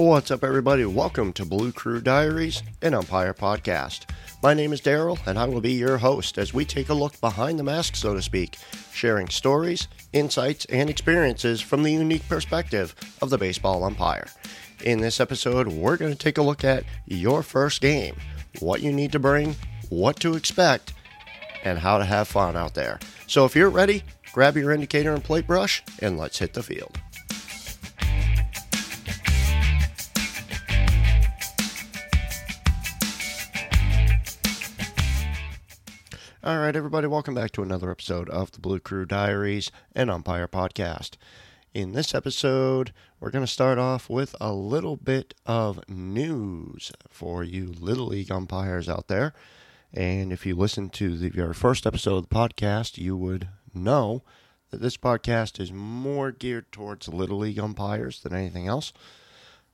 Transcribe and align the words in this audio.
What's 0.00 0.30
up, 0.30 0.42
everybody? 0.42 0.86
Welcome 0.86 1.34
to 1.34 1.44
Blue 1.44 1.72
Crew 1.72 2.00
Diaries, 2.00 2.62
an 2.80 2.94
umpire 2.94 3.34
podcast. 3.34 4.08
My 4.42 4.54
name 4.54 4.72
is 4.72 4.80
Daryl, 4.80 5.18
and 5.26 5.38
I 5.38 5.44
will 5.44 5.60
be 5.60 5.74
your 5.74 5.98
host 5.98 6.38
as 6.38 6.54
we 6.54 6.64
take 6.64 6.88
a 6.88 6.94
look 6.94 7.20
behind 7.20 7.58
the 7.58 7.64
mask, 7.64 7.96
so 7.96 8.14
to 8.14 8.22
speak, 8.22 8.56
sharing 8.94 9.28
stories, 9.28 9.88
insights, 10.14 10.64
and 10.70 10.88
experiences 10.88 11.60
from 11.60 11.82
the 11.82 11.92
unique 11.92 12.26
perspective 12.30 12.94
of 13.20 13.28
the 13.28 13.36
baseball 13.36 13.84
umpire. 13.84 14.28
In 14.84 15.00
this 15.00 15.20
episode, 15.20 15.68
we're 15.68 15.98
going 15.98 16.12
to 16.12 16.18
take 16.18 16.38
a 16.38 16.42
look 16.42 16.64
at 16.64 16.84
your 17.04 17.42
first 17.42 17.82
game, 17.82 18.16
what 18.60 18.80
you 18.80 18.92
need 18.92 19.12
to 19.12 19.18
bring, 19.18 19.54
what 19.90 20.18
to 20.20 20.34
expect, 20.34 20.94
and 21.62 21.78
how 21.78 21.98
to 21.98 22.06
have 22.06 22.26
fun 22.26 22.56
out 22.56 22.72
there. 22.72 23.00
So 23.26 23.44
if 23.44 23.54
you're 23.54 23.68
ready, 23.68 24.04
grab 24.32 24.56
your 24.56 24.72
indicator 24.72 25.12
and 25.12 25.22
plate 25.22 25.46
brush, 25.46 25.82
and 25.98 26.16
let's 26.16 26.38
hit 26.38 26.54
the 26.54 26.62
field. 26.62 26.98
All 36.50 36.58
right, 36.58 36.74
everybody, 36.74 37.06
welcome 37.06 37.36
back 37.36 37.52
to 37.52 37.62
another 37.62 37.92
episode 37.92 38.28
of 38.28 38.50
the 38.50 38.58
Blue 38.58 38.80
Crew 38.80 39.06
Diaries 39.06 39.70
and 39.94 40.10
Umpire 40.10 40.48
Podcast. 40.48 41.12
In 41.74 41.92
this 41.92 42.12
episode, 42.12 42.92
we're 43.20 43.30
going 43.30 43.46
to 43.46 43.52
start 43.52 43.78
off 43.78 44.10
with 44.10 44.34
a 44.40 44.52
little 44.52 44.96
bit 44.96 45.32
of 45.46 45.78
news 45.88 46.90
for 47.08 47.44
you 47.44 47.72
Little 47.78 48.08
League 48.08 48.32
umpires 48.32 48.88
out 48.88 49.06
there. 49.06 49.32
And 49.94 50.32
if 50.32 50.44
you 50.44 50.56
listened 50.56 50.92
to 50.94 51.16
the 51.16 51.28
very 51.28 51.54
first 51.54 51.86
episode 51.86 52.16
of 52.16 52.28
the 52.28 52.34
podcast, 52.34 52.98
you 52.98 53.16
would 53.16 53.46
know 53.72 54.24
that 54.72 54.80
this 54.80 54.96
podcast 54.96 55.60
is 55.60 55.72
more 55.72 56.32
geared 56.32 56.72
towards 56.72 57.06
Little 57.06 57.38
League 57.38 57.60
umpires 57.60 58.22
than 58.22 58.34
anything 58.34 58.66
else. 58.66 58.92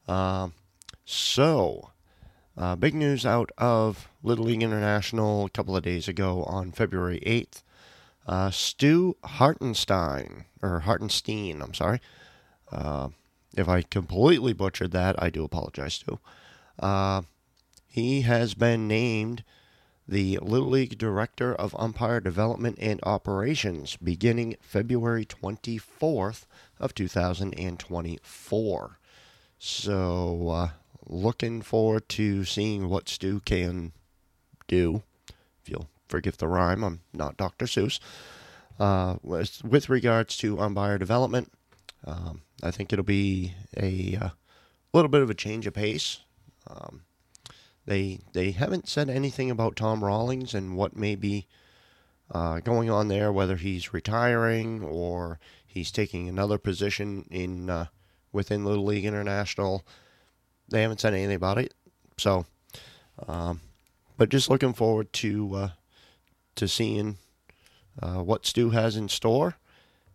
Uh, 0.07 0.49
so, 1.07 1.93
uh, 2.57 2.77
big 2.77 2.95
news 2.95 3.27
out 3.27 3.51
of 3.59 4.09
Little 4.23 4.47
League 4.47 4.63
International 4.63 5.47
a 5.47 5.51
couple 5.51 5.77
of 5.77 5.83
days 5.83 6.09
ago 6.09 6.45
on 6.45 6.73
February 6.73 7.21
8th. 7.27 7.63
Uh, 8.27 8.51
Stu 8.51 9.17
Hartenstein, 9.23 10.47
or 10.63 10.81
Hartenstein, 10.81 11.63
I'm 11.63 11.75
sorry. 11.75 12.01
Uh, 12.73 13.11
if 13.57 13.69
I 13.69 13.83
completely 13.83 14.53
butchered 14.53 14.91
that, 14.93 15.21
I 15.23 15.31
do 15.31 15.45
apologize, 15.45 15.99
to. 16.01 16.19
Uh, 16.79 17.23
he 17.87 18.23
has 18.23 18.55
been 18.55 18.89
named 18.89 19.45
the 20.09 20.39
Little 20.41 20.69
League 20.69 20.99
Director 20.99 21.55
of 21.55 21.75
Umpire 21.79 22.21
Development 22.21 22.77
and 22.81 23.01
Operations 23.03 23.97
beginning 23.97 24.57
February 24.61 25.25
24th 25.25 26.45
of 26.79 26.95
2024. 26.95 28.99
So, 29.59 30.49
uh, 30.51 30.69
looking 31.07 31.63
forward 31.63 32.09
to 32.11 32.45
seeing 32.45 32.89
what 32.89 33.09
Stu 33.09 33.41
can 33.41 33.93
do. 34.69 35.03
If 35.63 35.71
you'll 35.71 35.89
forgive 36.09 36.39
the 36.39 36.49
rhyme, 36.49 36.85
I'm 36.85 37.01
not 37.13 37.37
Dr. 37.37 37.67
Seuss. 37.67 37.99
Uh, 38.79 39.17
with, 39.23 39.65
with, 39.65 39.89
regards 39.89 40.37
to 40.37 40.61
umpire 40.61 40.99
development, 40.99 41.51
um, 42.05 42.43
I 42.63 42.71
think 42.71 42.93
it'll 42.93 43.05
be 43.05 43.55
a 43.77 44.19
uh, 44.21 44.29
little 44.93 45.09
bit 45.09 45.23
of 45.23 45.31
a 45.31 45.35
change 45.35 45.67
of 45.67 45.73
pace. 45.73 46.21
Um, 46.69 47.03
they 47.87 48.21
they 48.33 48.51
haven't 48.51 48.89
said 48.89 49.09
anything 49.09 49.51
about 49.51 49.77
Tom 49.77 50.05
Rawlings 50.05 50.53
and 50.53 50.77
what 50.77 50.97
may 50.97 51.15
be 51.15 51.47
uh, 52.31 52.61
going 52.61 52.91
on 52.91 53.09
there, 53.09 53.33
whether 53.33 53.57
he's 53.57 53.95
retiring 53.95 54.83
or 54.83 55.39
he's 55.67 55.93
taking 55.93 56.29
another 56.29 56.59
position 56.59 57.27
in 57.31 57.71
uh, 57.71 57.87
within 58.33 58.65
Little 58.65 58.85
League 58.85 59.05
International. 59.05 59.87
They 60.69 60.83
haven't 60.83 61.01
said 61.01 61.15
anything 61.15 61.37
about 61.37 61.59
it, 61.59 61.75
so. 62.17 62.47
Um, 63.27 63.61
but 64.17 64.29
just 64.29 64.51
looking 64.51 64.73
forward 64.73 65.13
to 65.15 65.55
uh, 65.55 65.69
to 66.57 66.69
seeing 66.69 67.19
uh, 68.01 68.23
what 68.23 68.47
Stu 68.47 68.71
has 68.71 68.97
in 68.97 69.09
store, 69.09 69.57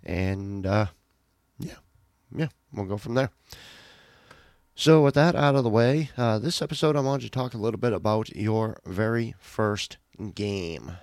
and 0.04 0.66
uh, 0.66 0.88
yeah, 1.60 1.76
yeah, 2.36 2.48
we'll 2.74 2.86
go 2.86 2.98
from 2.98 3.16
there. 3.16 3.30
So 4.76 5.04
with 5.04 5.14
that 5.16 5.36
out 5.36 5.56
of 5.56 5.64
the 5.64 5.70
way, 5.70 6.10
uh, 6.18 6.40
this 6.40 6.62
episode 6.62 6.96
I 6.96 7.02
wanted 7.02 7.26
to 7.26 7.30
talk 7.30 7.54
a 7.54 7.58
little 7.60 7.80
bit 7.80 7.94
about 7.94 8.36
your 8.36 8.80
very 8.86 9.36
first 9.40 9.98
game, 10.34 10.94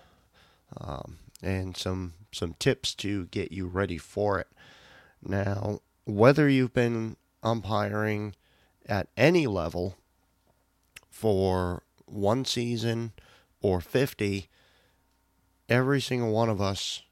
um, 0.81 1.19
and 1.43 1.77
some 1.77 2.15
some 2.33 2.55
tips 2.59 2.95
to 2.97 3.27
get 3.27 3.53
you 3.53 3.67
ready 3.67 3.99
for 3.99 4.41
it. 4.41 4.49
Now, 5.23 5.81
whether 6.05 6.49
you've 6.49 6.75
been 6.75 7.17
umpiring 7.43 8.35
at 8.89 9.09
any 9.17 9.47
level 9.47 9.97
for 11.11 11.83
one 12.07 12.45
season 12.45 13.13
or 13.61 13.81
50, 13.81 14.49
every 15.69 16.01
single 16.01 16.33
one 16.33 16.49
of 16.49 16.61
us 16.61 17.03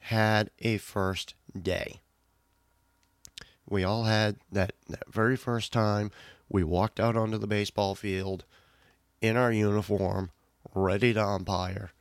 had 0.00 0.50
a 0.58 0.78
first 0.78 1.34
day. 1.60 2.00
We 3.68 3.84
all 3.84 4.04
had 4.04 4.36
that, 4.50 4.72
that 4.88 5.12
very 5.12 5.36
first 5.36 5.72
time 5.72 6.10
we 6.48 6.64
walked 6.64 6.98
out 6.98 7.16
onto 7.16 7.38
the 7.38 7.46
baseball 7.46 7.94
field 7.94 8.44
in 9.20 9.36
our 9.36 9.52
uniform, 9.52 10.30
ready 10.74 11.12
to 11.14 11.24
umpire. 11.24 11.92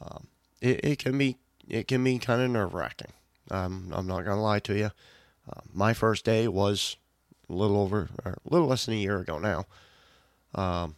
Um, 0.00 0.28
it, 0.60 0.84
it 0.84 0.98
can 0.98 1.18
be 1.18 1.36
it 1.68 1.86
can 1.86 2.02
be 2.02 2.18
kind 2.18 2.40
of 2.40 2.50
nerve 2.50 2.72
wracking. 2.72 3.12
Um, 3.50 3.92
I'm 3.94 4.06
not 4.06 4.24
gonna 4.24 4.42
lie 4.42 4.60
to 4.60 4.74
you. 4.74 4.90
Uh, 5.50 5.60
my 5.72 5.92
first 5.92 6.24
day 6.24 6.48
was 6.48 6.96
a 7.48 7.52
little 7.52 7.80
over, 7.80 8.08
a 8.24 8.34
little 8.44 8.68
less 8.68 8.86
than 8.86 8.94
a 8.94 8.98
year 8.98 9.18
ago 9.18 9.38
now. 9.38 9.66
Um, 10.54 10.96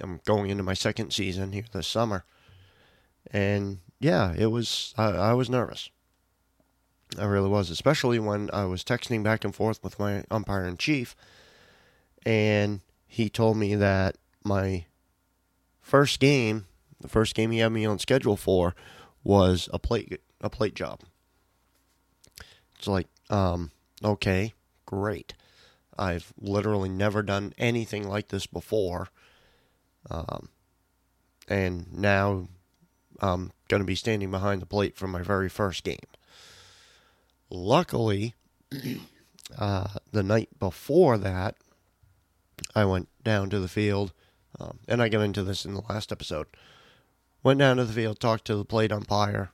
I'm 0.00 0.20
going 0.24 0.50
into 0.50 0.62
my 0.62 0.74
second 0.74 1.12
season 1.12 1.52
here 1.52 1.64
this 1.72 1.86
summer, 1.86 2.24
and 3.30 3.78
yeah, 4.00 4.34
it 4.36 4.46
was. 4.46 4.94
I, 4.96 5.10
I 5.10 5.32
was 5.34 5.48
nervous. 5.48 5.90
I 7.18 7.24
really 7.24 7.48
was, 7.48 7.70
especially 7.70 8.18
when 8.18 8.48
I 8.52 8.64
was 8.64 8.82
texting 8.82 9.22
back 9.22 9.44
and 9.44 9.54
forth 9.54 9.82
with 9.84 9.98
my 9.98 10.24
umpire 10.30 10.64
in 10.64 10.76
chief, 10.76 11.14
and 12.24 12.80
he 13.06 13.28
told 13.28 13.56
me 13.58 13.74
that 13.74 14.16
my 14.44 14.86
first 15.80 16.20
game, 16.20 16.66
the 17.00 17.08
first 17.08 17.34
game 17.34 17.50
he 17.50 17.58
had 17.58 17.70
me 17.70 17.84
on 17.84 17.98
schedule 17.98 18.36
for, 18.36 18.74
was 19.22 19.68
a 19.72 19.78
plate 19.78 20.20
a 20.40 20.50
plate 20.50 20.74
job. 20.74 21.00
It's 22.78 22.88
like, 22.88 23.06
um, 23.30 23.70
okay, 24.02 24.54
great. 24.92 25.32
I've 25.98 26.34
literally 26.38 26.90
never 26.90 27.22
done 27.22 27.54
anything 27.56 28.06
like 28.06 28.28
this 28.28 28.46
before. 28.46 29.08
Um, 30.10 30.50
and 31.48 31.90
now 31.92 32.48
I'm 33.20 33.52
going 33.68 33.80
to 33.80 33.86
be 33.86 33.94
standing 33.94 34.30
behind 34.30 34.60
the 34.60 34.66
plate 34.66 34.96
for 34.96 35.06
my 35.06 35.22
very 35.22 35.48
first 35.48 35.82
game. 35.82 35.96
Luckily, 37.48 38.34
uh, 39.58 39.88
the 40.10 40.22
night 40.22 40.50
before 40.58 41.16
that, 41.18 41.56
I 42.74 42.84
went 42.84 43.08
down 43.24 43.48
to 43.50 43.60
the 43.60 43.68
field, 43.68 44.12
um, 44.60 44.78
and 44.86 45.02
I 45.02 45.08
got 45.08 45.22
into 45.22 45.42
this 45.42 45.64
in 45.64 45.72
the 45.72 45.82
last 45.88 46.12
episode. 46.12 46.46
Went 47.42 47.58
down 47.58 47.78
to 47.78 47.84
the 47.84 47.92
field, 47.92 48.20
talked 48.20 48.44
to 48.46 48.56
the 48.56 48.64
plate 48.64 48.92
umpire, 48.92 49.52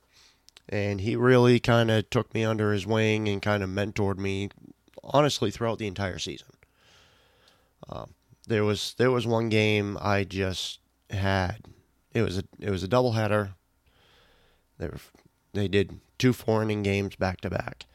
and 0.67 1.01
he 1.01 1.15
really 1.15 1.59
kind 1.59 1.89
of 1.89 2.09
took 2.09 2.33
me 2.33 2.43
under 2.43 2.73
his 2.73 2.85
wing 2.85 3.27
and 3.27 3.41
kind 3.41 3.63
of 3.63 3.69
mentored 3.69 4.17
me, 4.17 4.49
honestly, 5.09 5.51
throughout 5.51 5.79
the 5.79 5.87
entire 5.87 6.19
season. 6.19 6.47
Um, 7.87 8.13
there 8.47 8.63
was 8.63 8.95
there 8.97 9.11
was 9.11 9.25
one 9.27 9.49
game 9.49 9.97
I 10.01 10.23
just 10.23 10.79
had. 11.09 11.65
It 12.13 12.21
was 12.21 12.37
a 12.37 12.43
it 12.59 12.69
was 12.69 12.83
a 12.83 12.87
doubleheader. 12.87 13.53
They 14.77 14.87
were, 14.87 14.99
they 15.53 15.67
did 15.67 15.99
two 16.17 16.33
four 16.33 16.63
inning 16.63 16.83
games 16.83 17.15
back 17.15 17.41
to 17.41 17.49
back, 17.49 17.85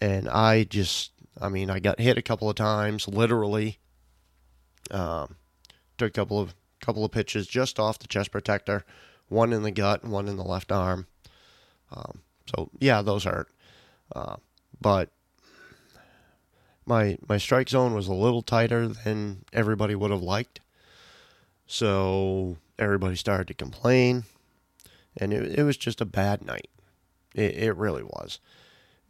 and 0.00 0.28
I 0.28 0.64
just 0.64 1.12
I 1.40 1.48
mean 1.48 1.70
I 1.70 1.78
got 1.78 2.00
hit 2.00 2.18
a 2.18 2.22
couple 2.22 2.48
of 2.48 2.56
times 2.56 3.08
literally. 3.08 3.78
Um, 4.90 5.36
took 5.98 6.08
a 6.08 6.12
couple 6.12 6.40
of 6.40 6.54
couple 6.80 7.04
of 7.04 7.10
pitches 7.10 7.46
just 7.46 7.78
off 7.78 7.98
the 7.98 8.06
chest 8.06 8.30
protector, 8.30 8.84
one 9.28 9.52
in 9.52 9.62
the 9.62 9.70
gut, 9.70 10.04
one 10.04 10.28
in 10.28 10.36
the 10.36 10.44
left 10.44 10.70
arm. 10.72 11.06
Um, 11.90 12.20
so 12.54 12.70
yeah, 12.78 13.02
those 13.02 13.24
hurt. 13.24 13.48
Uh, 14.14 14.36
but 14.80 15.10
my 16.88 17.18
my 17.28 17.36
strike 17.36 17.68
zone 17.68 17.94
was 17.94 18.08
a 18.08 18.14
little 18.14 18.42
tighter 18.42 18.88
than 18.88 19.44
everybody 19.52 19.94
would 19.94 20.10
have 20.10 20.22
liked. 20.22 20.60
So 21.66 22.56
everybody 22.78 23.14
started 23.14 23.46
to 23.48 23.54
complain, 23.54 24.24
and 25.16 25.32
it, 25.34 25.58
it 25.58 25.62
was 25.64 25.76
just 25.76 26.00
a 26.00 26.06
bad 26.06 26.44
night. 26.44 26.70
It, 27.34 27.56
it 27.56 27.76
really 27.76 28.02
was, 28.02 28.40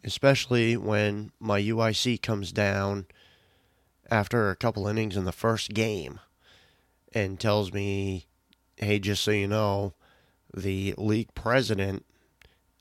especially 0.03 0.77
when 0.77 1.31
my 1.39 1.63
UIC 1.63 2.21
comes 2.21 2.51
down 2.51 3.07
after 4.11 4.51
a 4.51 4.57
couple 4.57 4.89
innings 4.89 5.17
in 5.17 5.25
the 5.25 5.33
first 5.33 5.73
game 5.73 6.19
and 7.15 7.39
tells 7.39 7.73
me, 7.73 8.27
"Hey, 8.77 8.99
just 8.99 9.23
so 9.23 9.31
you 9.31 9.47
know, 9.47 9.95
the 10.53 10.95
league 10.99 11.35
president 11.35 12.05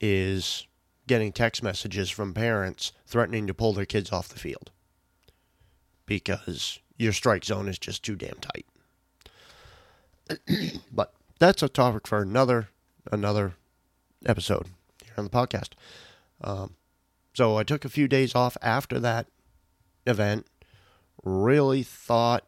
is." 0.01 0.65
Getting 1.07 1.31
text 1.31 1.63
messages 1.63 2.09
from 2.09 2.33
parents 2.33 2.91
threatening 3.05 3.47
to 3.47 3.53
pull 3.53 3.71
their 3.71 3.85
kids 3.85 4.11
off 4.11 4.27
the 4.27 4.38
field 4.38 4.71
because 6.07 6.80
your 6.98 7.13
strike 7.13 7.45
zone 7.45 7.68
is 7.68 7.77
just 7.77 8.01
too 8.04 8.15
damn 8.15 8.38
tight. 8.42 8.65
but 10.92 11.13
that's 11.38 11.62
a 11.62 11.69
topic 11.69 12.07
for 12.07 12.24
another 12.24 12.69
another 13.12 13.54
episode 14.25 14.68
here 15.04 15.13
on 15.18 15.24
the 15.24 15.30
podcast. 15.30 15.69
Um, 16.42 16.75
so 17.33 17.57
I 17.57 17.63
took 17.63 17.86
a 17.86 17.89
few 17.89 18.07
days 18.07 18.33
off 18.33 18.57
after 18.62 19.00
that 19.00 19.27
event. 20.07 20.48
Really 21.24 21.83
thought 21.83 22.45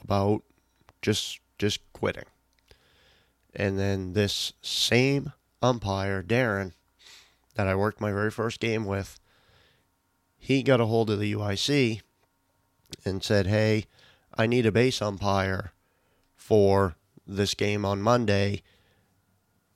about 0.00 0.42
just 1.02 1.40
just 1.58 1.80
quitting. 1.92 2.24
And 3.54 3.78
then 3.78 4.12
this 4.12 4.52
same 4.62 5.32
umpire, 5.60 6.22
Darren, 6.22 6.72
that 7.54 7.66
I 7.66 7.74
worked 7.74 8.00
my 8.00 8.12
very 8.12 8.30
first 8.30 8.60
game 8.60 8.84
with, 8.84 9.18
he 10.38 10.62
got 10.62 10.80
a 10.80 10.86
hold 10.86 11.10
of 11.10 11.18
the 11.18 11.32
UIC 11.32 12.02
and 13.04 13.22
said, 13.22 13.46
Hey, 13.46 13.84
I 14.36 14.46
need 14.46 14.66
a 14.66 14.72
base 14.72 15.00
umpire 15.02 15.72
for 16.36 16.96
this 17.26 17.54
game 17.54 17.84
on 17.84 18.00
Monday, 18.00 18.62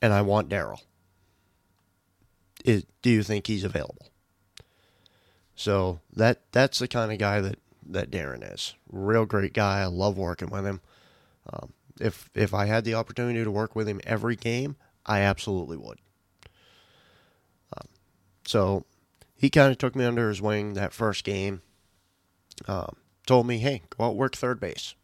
and 0.01 0.13
I 0.13 0.23
want 0.23 0.49
Daryl. 0.49 0.81
Do 2.65 3.11
you 3.11 3.23
think 3.23 3.47
he's 3.47 3.65
available? 3.65 4.09
So 5.55 6.01
that 6.15 6.41
that's 6.53 6.79
the 6.79 6.89
kind 6.89 7.13
of 7.13 7.19
guy 7.19 7.41
that 7.41 7.59
that 7.87 8.11
Darren 8.11 8.55
is. 8.55 8.75
Real 8.91 9.27
great 9.27 9.53
guy. 9.53 9.81
I 9.81 9.87
love 9.87 10.17
working 10.17 10.49
with 10.49 10.65
him. 10.65 10.81
Um, 11.53 11.73
if 12.01 12.31
if 12.35 12.55
I 12.55 12.67
had 12.67 12.85
the 12.85 12.95
opportunity 12.95 13.43
to 13.43 13.51
work 13.51 13.75
with 13.75 13.89
him 13.89 14.01
every 14.05 14.37
game, 14.37 14.77
I 15.05 15.21
absolutely 15.21 15.77
would. 15.77 15.99
Um, 17.77 17.89
so 18.47 18.85
he 19.35 19.51
kind 19.51 19.73
of 19.73 19.79
took 19.79 19.97
me 19.97 20.05
under 20.05 20.29
his 20.29 20.41
wing 20.41 20.75
that 20.75 20.93
first 20.93 21.25
game. 21.25 21.63
Um, 22.69 22.97
told 23.27 23.47
me, 23.47 23.59
"Hey, 23.59 23.83
go 23.97 24.05
out 24.05 24.17
work 24.17 24.37
third 24.37 24.61
base." 24.61 24.95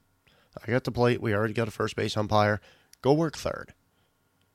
I 0.62 0.70
got 0.70 0.84
the 0.84 0.92
plate. 0.92 1.20
We 1.20 1.34
already 1.34 1.54
got 1.54 1.68
a 1.68 1.72
first 1.72 1.96
base 1.96 2.16
umpire. 2.16 2.60
Go 3.00 3.12
work 3.12 3.36
third, 3.36 3.74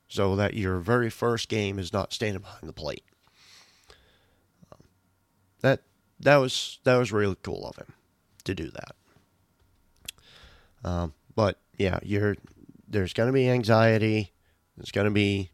so 0.08 0.36
that 0.36 0.54
your 0.54 0.80
very 0.80 1.10
first 1.10 1.48
game 1.50 1.80
is 1.80 1.94
not 1.94 2.14
standing 2.14 2.42
behind 2.42 2.68
the 2.68 2.74
plate. 2.74 3.04
That 5.62 5.82
that 6.20 6.38
was 6.38 6.80
that 6.84 6.98
was 6.98 7.12
really 7.12 7.38
cool 7.42 7.66
of 7.66 7.78
him 7.78 7.94
to 8.44 8.54
do 8.54 8.70
that. 8.72 8.96
Um, 10.84 11.14
but 11.36 11.58
yeah, 11.78 12.00
you're 12.04 12.36
there's 12.88 13.14
going 13.14 13.28
to 13.28 13.34
be 13.34 13.50
anxiety. 13.50 14.34
There's 14.78 14.92
going 14.92 15.06
to 15.06 15.12
be 15.12 15.52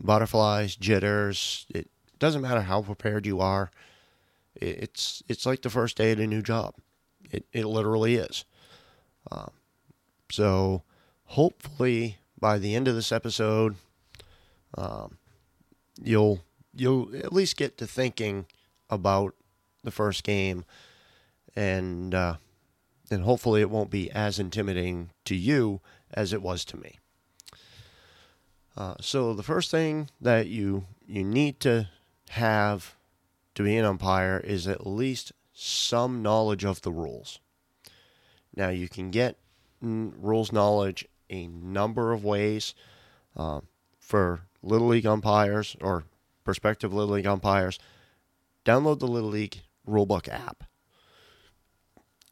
butterflies, 0.00 0.76
jitters. 0.76 1.66
It 1.68 1.90
doesn't 2.18 2.42
matter 2.42 2.62
how 2.62 2.82
prepared 2.82 3.26
you 3.26 3.40
are. 3.40 3.70
It's 4.54 5.22
it's 5.28 5.44
like 5.44 5.62
the 5.62 5.70
first 5.70 5.96
day 5.96 6.12
at 6.12 6.20
a 6.20 6.26
new 6.26 6.42
job. 6.42 6.74
It 7.30 7.46
it 7.52 7.64
literally 7.64 8.16
is. 8.16 8.44
Um, 9.30 9.50
so 10.30 10.82
hopefully 11.24 12.18
by 12.38 12.58
the 12.58 12.74
end 12.74 12.88
of 12.88 12.94
this 12.94 13.12
episode, 13.12 13.76
um, 14.76 15.18
you'll 16.02 16.40
you'll 16.74 17.14
at 17.16 17.32
least 17.32 17.56
get 17.56 17.78
to 17.78 17.86
thinking 17.86 18.46
about 18.90 19.34
the 19.82 19.90
first 19.90 20.24
game, 20.24 20.64
and 21.54 22.14
uh, 22.14 22.36
and 23.10 23.24
hopefully 23.24 23.60
it 23.60 23.70
won't 23.70 23.90
be 23.90 24.10
as 24.10 24.38
intimidating 24.38 25.10
to 25.24 25.34
you 25.34 25.80
as 26.12 26.32
it 26.32 26.42
was 26.42 26.64
to 26.66 26.76
me. 26.76 26.98
Uh, 28.76 28.94
so 29.00 29.32
the 29.32 29.42
first 29.42 29.70
thing 29.70 30.10
that 30.20 30.48
you 30.48 30.86
you 31.06 31.24
need 31.24 31.60
to 31.60 31.88
have 32.30 32.94
to 33.54 33.62
be 33.62 33.76
an 33.76 33.84
umpire 33.84 34.38
is 34.38 34.68
at 34.68 34.86
least 34.86 35.32
some 35.58 36.20
knowledge 36.20 36.66
of 36.66 36.82
the 36.82 36.92
rules. 36.92 37.40
Now 38.54 38.68
you 38.68 38.90
can 38.90 39.10
get 39.10 39.38
rules 39.80 40.52
knowledge 40.52 41.08
a 41.30 41.46
number 41.48 42.12
of 42.12 42.24
ways. 42.24 42.74
Uh, 43.34 43.60
for 43.98 44.42
Little 44.62 44.88
League 44.88 45.06
umpires 45.06 45.76
or 45.80 46.04
prospective 46.44 46.92
Little 46.92 47.14
League 47.14 47.26
umpires, 47.26 47.78
download 48.64 48.98
the 48.98 49.08
Little 49.08 49.30
League 49.30 49.62
Rulebook 49.88 50.28
app. 50.28 50.64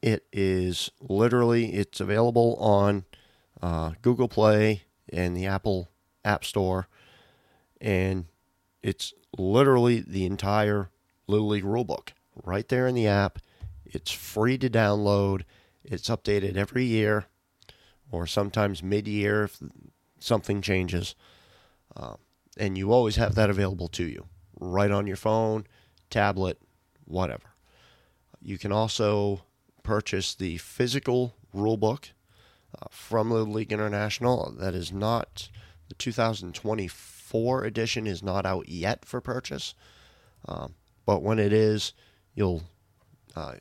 It 0.02 0.26
is 0.32 0.90
literally 1.00 1.72
it's 1.74 2.00
available 2.00 2.56
on 2.60 3.04
uh, 3.62 3.92
Google 4.02 4.28
Play 4.28 4.82
and 5.10 5.36
the 5.36 5.46
Apple 5.46 5.88
App 6.24 6.44
Store, 6.44 6.88
and 7.80 8.26
it's 8.82 9.14
literally 9.36 10.00
the 10.00 10.26
entire 10.26 10.90
Little 11.26 11.48
League 11.48 11.64
rulebook 11.64 12.10
right 12.42 12.68
there 12.68 12.86
in 12.86 12.94
the 12.94 13.06
app. 13.06 13.38
It's 13.84 14.10
free 14.10 14.58
to 14.58 14.70
download. 14.70 15.42
It's 15.84 16.08
updated 16.08 16.56
every 16.56 16.84
year, 16.84 17.26
or 18.10 18.26
sometimes 18.26 18.82
mid-year 18.82 19.44
if 19.44 19.58
something 20.18 20.62
changes, 20.62 21.14
uh, 21.94 22.14
and 22.56 22.78
you 22.78 22.92
always 22.92 23.16
have 23.16 23.34
that 23.34 23.50
available 23.50 23.88
to 23.88 24.04
you 24.04 24.26
right 24.58 24.90
on 24.90 25.06
your 25.06 25.16
phone, 25.16 25.66
tablet, 26.10 26.58
whatever. 27.04 27.54
You 28.40 28.58
can 28.58 28.72
also 28.72 29.42
purchase 29.82 30.34
the 30.34 30.56
physical 30.58 31.34
rulebook 31.54 32.10
uh, 32.80 32.86
from 32.90 33.30
Little 33.30 33.52
League 33.52 33.72
International. 33.72 34.54
That 34.58 34.74
is 34.74 34.92
not 34.92 35.48
the 35.88 35.94
2024 35.94 37.64
edition 37.64 38.06
is 38.06 38.22
not 38.22 38.46
out 38.46 38.68
yet 38.68 39.04
for 39.04 39.20
purchase, 39.20 39.74
um, 40.46 40.74
but 41.06 41.22
when 41.22 41.38
it 41.38 41.52
is, 41.52 41.92
you'll 42.34 42.62
uh, 43.36 43.54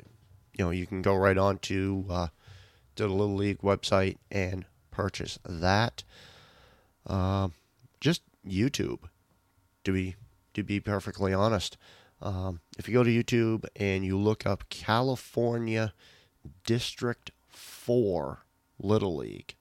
you 0.57 0.65
know 0.65 0.71
you 0.71 0.85
can 0.85 1.01
go 1.01 1.15
right 1.15 1.37
on 1.37 1.57
to 1.59 2.05
uh, 2.09 2.27
to 2.95 3.03
the 3.03 3.13
Little 3.13 3.35
League 3.35 3.61
website 3.61 4.17
and 4.31 4.65
purchase 4.91 5.39
that. 5.45 6.03
Um, 7.07 7.53
just 7.99 8.21
YouTube, 8.47 8.99
to 9.83 9.91
be 9.91 10.15
to 10.53 10.63
be 10.63 10.79
perfectly 10.79 11.33
honest. 11.33 11.77
Um, 12.21 12.61
if 12.77 12.87
you 12.87 12.93
go 12.93 13.03
to 13.03 13.09
YouTube 13.09 13.65
and 13.75 14.05
you 14.05 14.17
look 14.17 14.45
up 14.45 14.69
California 14.69 15.93
District 16.65 17.31
4 17.49 18.45
Little 18.79 19.17
League, 19.17 19.55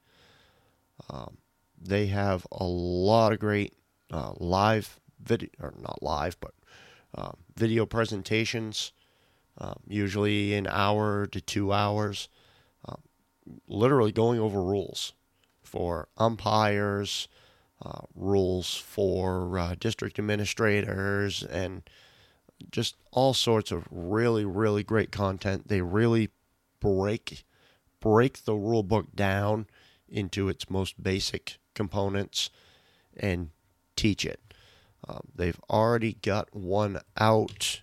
um, 1.10 1.38
they 1.80 2.06
have 2.06 2.46
a 2.52 2.64
lot 2.64 3.32
of 3.32 3.40
great 3.40 3.74
uh, 4.12 4.34
live 4.36 5.00
video, 5.20 5.48
or 5.60 5.74
not 5.76 6.02
live, 6.02 6.36
but 6.40 6.54
uh, 7.16 7.32
video 7.56 7.84
presentations, 7.84 8.92
uh, 9.58 9.74
usually 9.86 10.54
an 10.54 10.66
hour 10.66 11.26
to 11.26 11.40
two 11.40 11.72
hours, 11.72 12.28
um, 12.86 13.00
literally 13.68 14.12
going 14.12 14.40
over 14.40 14.62
rules 14.62 15.12
for 15.62 16.08
umpires, 16.16 17.28
uh, 17.84 18.02
rules 18.14 18.76
for 18.76 19.58
uh, 19.58 19.74
district 19.78 20.18
administrators, 20.18 21.42
and 21.42 21.82
just 22.70 22.96
all 23.10 23.34
sorts 23.34 23.70
of 23.70 23.86
really, 23.90 24.44
really 24.44 24.82
great 24.82 25.10
content. 25.10 25.68
They 25.68 25.80
really 25.80 26.30
break 26.80 27.44
break 28.00 28.44
the 28.44 28.54
rule 28.54 28.82
book 28.82 29.14
down 29.14 29.66
into 30.08 30.48
its 30.48 30.68
most 30.68 31.02
basic 31.02 31.58
components 31.74 32.50
and 33.16 33.50
teach 33.96 34.26
it. 34.26 34.40
Um, 35.08 35.28
they've 35.34 35.60
already 35.70 36.14
got 36.14 36.54
one 36.54 37.00
out. 37.16 37.80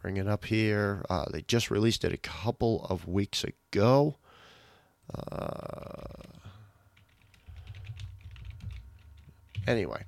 Bring 0.00 0.16
it 0.16 0.26
up 0.26 0.44
here. 0.44 1.04
Uh, 1.08 1.26
they 1.30 1.42
just 1.42 1.70
released 1.70 2.04
it 2.04 2.12
a 2.12 2.18
couple 2.18 2.86
of 2.88 3.06
weeks 3.06 3.44
ago. 3.44 4.16
Uh, 5.14 6.22
anyway, 9.66 10.04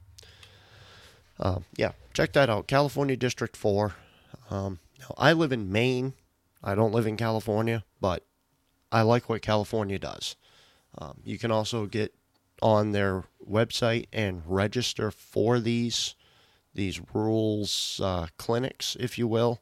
um, 1.38 1.64
yeah, 1.76 1.92
check 2.12 2.32
that 2.34 2.50
out. 2.50 2.66
California 2.66 3.16
District 3.16 3.56
4. 3.56 3.94
Um, 4.50 4.78
now, 4.98 5.14
I 5.16 5.32
live 5.32 5.52
in 5.52 5.72
Maine. 5.72 6.14
I 6.62 6.74
don't 6.74 6.92
live 6.92 7.06
in 7.06 7.16
California, 7.16 7.84
but 8.00 8.26
I 8.92 9.02
like 9.02 9.28
what 9.28 9.42
California 9.42 9.98
does. 9.98 10.36
Um, 10.98 11.20
you 11.24 11.38
can 11.38 11.50
also 11.50 11.86
get 11.86 12.14
on 12.60 12.92
their 12.92 13.24
website 13.48 14.06
and 14.12 14.42
register 14.44 15.10
for 15.10 15.60
these 15.60 16.14
these 16.74 17.00
rules 17.12 18.00
uh, 18.02 18.26
clinics, 18.36 18.96
if 19.00 19.18
you 19.18 19.26
will, 19.26 19.60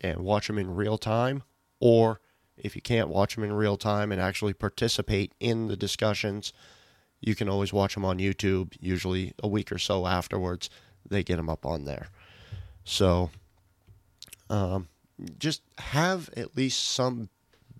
and 0.00 0.20
watch 0.20 0.46
them 0.46 0.58
in 0.58 0.74
real 0.74 0.98
time. 0.98 1.42
Or 1.80 2.20
if 2.56 2.76
you 2.76 2.82
can't 2.82 3.08
watch 3.08 3.34
them 3.34 3.44
in 3.44 3.52
real 3.52 3.76
time 3.76 4.12
and 4.12 4.20
actually 4.20 4.52
participate 4.52 5.32
in 5.40 5.68
the 5.68 5.76
discussions, 5.76 6.52
you 7.20 7.34
can 7.34 7.48
always 7.48 7.72
watch 7.72 7.94
them 7.94 8.04
on 8.04 8.18
YouTube. 8.18 8.74
Usually 8.80 9.32
a 9.42 9.48
week 9.48 9.72
or 9.72 9.78
so 9.78 10.06
afterwards, 10.06 10.68
they 11.08 11.22
get 11.22 11.36
them 11.36 11.48
up 11.48 11.64
on 11.64 11.84
there. 11.84 12.08
So 12.84 13.30
um, 14.50 14.88
just 15.38 15.62
have 15.78 16.30
at 16.36 16.56
least 16.56 16.84
some 16.84 17.28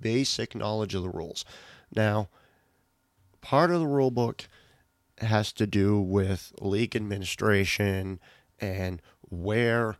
basic 0.00 0.54
knowledge 0.54 0.94
of 0.94 1.02
the 1.02 1.10
rules. 1.10 1.44
Now, 1.94 2.28
part 3.40 3.70
of 3.70 3.80
the 3.80 3.86
rule 3.86 4.10
book 4.10 4.48
has 5.18 5.52
to 5.52 5.66
do 5.66 6.00
with 6.00 6.52
league 6.60 6.96
administration 6.96 8.18
and 8.62 9.02
where, 9.28 9.96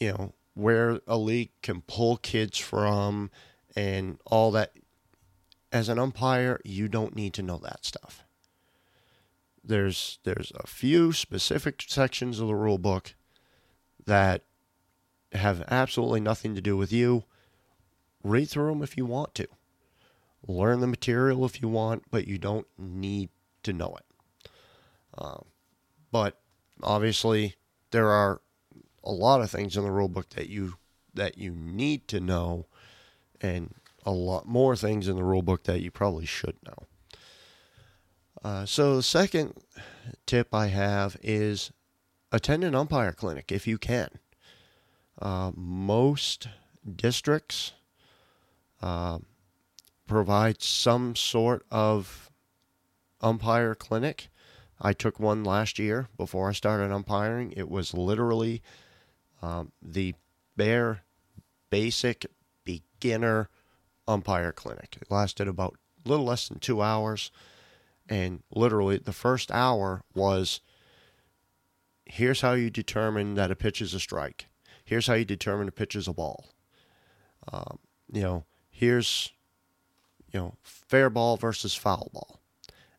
you 0.00 0.12
know, 0.12 0.32
where 0.54 1.00
a 1.06 1.16
league 1.16 1.50
can 1.62 1.82
pull 1.82 2.16
kids 2.16 2.58
from 2.58 3.30
and 3.76 4.18
all 4.26 4.50
that. 4.50 4.72
As 5.72 5.88
an 5.88 6.00
umpire, 6.00 6.60
you 6.64 6.88
don't 6.88 7.14
need 7.14 7.32
to 7.34 7.42
know 7.42 7.58
that 7.58 7.84
stuff. 7.84 8.24
There's 9.62 10.18
there's 10.24 10.50
a 10.56 10.66
few 10.66 11.12
specific 11.12 11.84
sections 11.86 12.40
of 12.40 12.48
the 12.48 12.56
rule 12.56 12.78
book 12.78 13.14
that 14.04 14.42
have 15.32 15.62
absolutely 15.68 16.20
nothing 16.20 16.56
to 16.56 16.60
do 16.60 16.76
with 16.76 16.92
you. 16.92 17.22
Read 18.24 18.48
through 18.48 18.70
them 18.70 18.82
if 18.82 18.96
you 18.96 19.06
want 19.06 19.34
to. 19.36 19.46
Learn 20.48 20.80
the 20.80 20.88
material 20.88 21.44
if 21.44 21.62
you 21.62 21.68
want, 21.68 22.04
but 22.10 22.26
you 22.26 22.36
don't 22.36 22.66
need 22.76 23.28
to 23.62 23.72
know 23.72 23.96
it. 23.96 24.50
Um, 25.16 25.44
but 26.10 26.40
obviously, 26.82 27.54
there 27.90 28.08
are 28.08 28.40
a 29.02 29.12
lot 29.12 29.40
of 29.40 29.50
things 29.50 29.76
in 29.76 29.84
the 29.84 29.90
rule 29.90 30.08
book 30.08 30.30
that 30.30 30.48
you 30.48 30.74
that 31.14 31.38
you 31.38 31.50
need 31.50 32.06
to 32.08 32.20
know, 32.20 32.66
and 33.40 33.74
a 34.06 34.12
lot 34.12 34.46
more 34.46 34.76
things 34.76 35.08
in 35.08 35.16
the 35.16 35.24
rule 35.24 35.42
book 35.42 35.64
that 35.64 35.80
you 35.80 35.90
probably 35.90 36.26
should 36.26 36.56
know. 36.64 36.86
Uh, 38.42 38.64
so 38.64 38.96
the 38.96 39.02
second 39.02 39.54
tip 40.24 40.54
I 40.54 40.68
have 40.68 41.16
is 41.22 41.72
attend 42.32 42.64
an 42.64 42.74
umpire 42.74 43.12
clinic 43.12 43.52
if 43.52 43.66
you 43.66 43.76
can. 43.76 44.08
Uh, 45.20 45.52
most 45.54 46.48
districts 46.96 47.72
uh, 48.80 49.18
provide 50.06 50.62
some 50.62 51.14
sort 51.14 51.66
of 51.70 52.30
umpire 53.20 53.74
clinic. 53.74 54.29
I 54.80 54.92
took 54.92 55.20
one 55.20 55.44
last 55.44 55.78
year 55.78 56.08
before 56.16 56.48
I 56.48 56.52
started 56.52 56.90
umpiring. 56.90 57.52
It 57.56 57.68
was 57.68 57.92
literally 57.92 58.62
um, 59.42 59.72
the 59.82 60.14
bare 60.56 61.02
basic 61.68 62.26
beginner 62.64 63.48
umpire 64.08 64.52
clinic. 64.52 64.96
It 65.00 65.10
lasted 65.10 65.48
about 65.48 65.76
a 66.04 66.08
little 66.08 66.24
less 66.24 66.48
than 66.48 66.58
two 66.58 66.82
hours. 66.82 67.30
And 68.08 68.42
literally, 68.50 68.98
the 68.98 69.12
first 69.12 69.50
hour 69.52 70.02
was 70.14 70.60
here's 72.06 72.40
how 72.40 72.54
you 72.54 72.70
determine 72.70 73.34
that 73.34 73.50
a 73.50 73.56
pitch 73.56 73.80
is 73.80 73.94
a 73.94 74.00
strike. 74.00 74.46
Here's 74.84 75.06
how 75.06 75.14
you 75.14 75.24
determine 75.24 75.68
a 75.68 75.72
pitch 75.72 75.94
is 75.94 76.08
a 76.08 76.12
ball. 76.12 76.46
Um, 77.52 77.78
you 78.12 78.22
know, 78.22 78.44
here's 78.68 79.30
you 80.32 80.40
know 80.40 80.54
fair 80.62 81.08
ball 81.10 81.36
versus 81.36 81.74
foul 81.74 82.10
ball, 82.12 82.40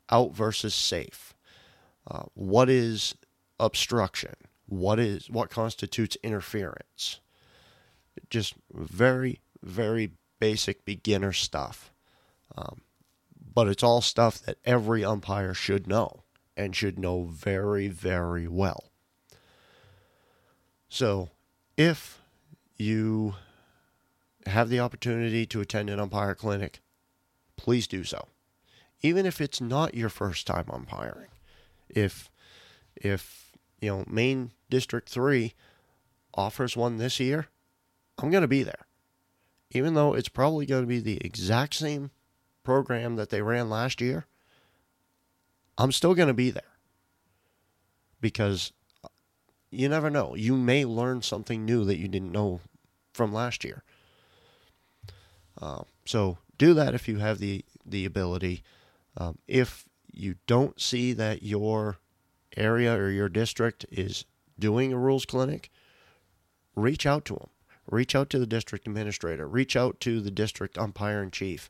out 0.10 0.34
versus 0.34 0.74
safe. 0.74 1.34
Uh, 2.08 2.24
what 2.34 2.70
is 2.70 3.16
obstruction? 3.60 4.36
What 4.68 5.00
is 5.00 5.30
what 5.30 5.50
constitutes 5.50 6.18
interference? 6.24 7.20
Just 8.30 8.56
very 8.72 9.40
very 9.64 10.12
basic 10.40 10.86
beginner 10.86 11.34
stuff. 11.34 11.92
Um, 12.58 12.82
but 13.54 13.68
it's 13.68 13.84
all 13.84 14.02
stuff 14.02 14.40
that 14.40 14.58
every 14.66 15.04
umpire 15.04 15.54
should 15.54 15.88
know 15.88 16.24
and 16.56 16.76
should 16.76 17.00
know 17.00 17.24
very, 17.24 17.88
very 17.88 18.48
well. 18.48 18.92
So, 20.90 21.30
if 21.78 22.20
you 22.78 23.36
have 24.46 24.70
the 24.70 24.80
opportunity 24.80 25.46
to 25.46 25.62
attend 25.62 25.90
an 25.90 26.00
umpire 26.00 26.36
clinic, 26.36 26.82
please 27.56 27.88
do 27.88 28.04
so. 28.04 28.28
Even 29.02 29.26
if 29.26 29.40
it's 29.40 29.62
not 29.62 29.96
your 29.96 30.10
first 30.10 30.46
time 30.48 30.66
umpiring. 30.70 31.31
If 31.96 32.30
if 32.96 33.52
you 33.80 33.90
know 33.90 34.04
Maine 34.08 34.52
District 34.70 35.08
3 35.10 35.54
offers 36.34 36.78
one 36.78 36.98
this 36.98 37.20
year, 37.20 37.48
I'm 38.18 38.32
going 38.32 38.42
to 38.42 38.48
be 38.48 38.64
there. 38.64 38.86
Even 39.72 39.94
though 39.94 40.14
it's 40.14 40.30
probably 40.30 40.66
going 40.66 40.84
to 40.84 40.88
be 40.88 41.00
the 41.00 41.24
exact 41.24 41.74
same 41.74 42.12
program 42.64 43.16
that 43.16 43.30
they 43.30 43.42
ran 43.42 43.70
last 43.70 44.02
year, 44.02 44.26
I'm 45.78 45.92
still 45.92 46.14
going 46.14 46.28
to 46.28 46.34
be 46.34 46.52
there 46.52 46.64
because 48.20 48.74
you 49.72 49.88
never 49.88 50.10
know. 50.10 50.36
You 50.36 50.56
may 50.56 50.86
learn 50.86 51.22
something 51.22 51.66
new 51.66 51.86
that 51.86 51.98
you 51.98 52.08
didn't 52.08 52.32
know 52.32 52.60
from 53.14 53.34
last 53.34 53.64
year. 53.64 53.84
Uh, 55.60 55.84
so 56.06 56.38
do 56.58 56.74
that 56.74 56.94
if 56.94 57.08
you 57.08 57.18
have 57.20 57.40
the 57.40 57.64
the 57.86 58.06
ability. 58.06 58.64
Um, 59.18 59.38
if 59.48 59.86
you 60.14 60.36
don't 60.48 60.80
see 60.80 61.14
that 61.14 61.44
your 61.44 61.98
area 62.58 62.96
or 62.96 63.10
your 63.10 63.30
district 63.30 63.86
is 63.92 64.26
doing 64.60 64.94
a 64.94 64.98
rules 64.98 65.26
clinic, 65.26 65.72
reach 66.76 67.06
out 67.06 67.26
to 67.26 67.34
them. 67.36 67.50
Reach 67.90 68.16
out 68.16 68.30
to 68.30 68.40
the 68.40 68.46
district 68.46 68.88
administrator. 68.88 69.48
Reach 69.48 69.76
out 69.76 70.00
to 70.02 70.22
the 70.22 70.32
district 70.32 70.78
umpire 70.78 71.22
in 71.22 71.32
chief 71.32 71.70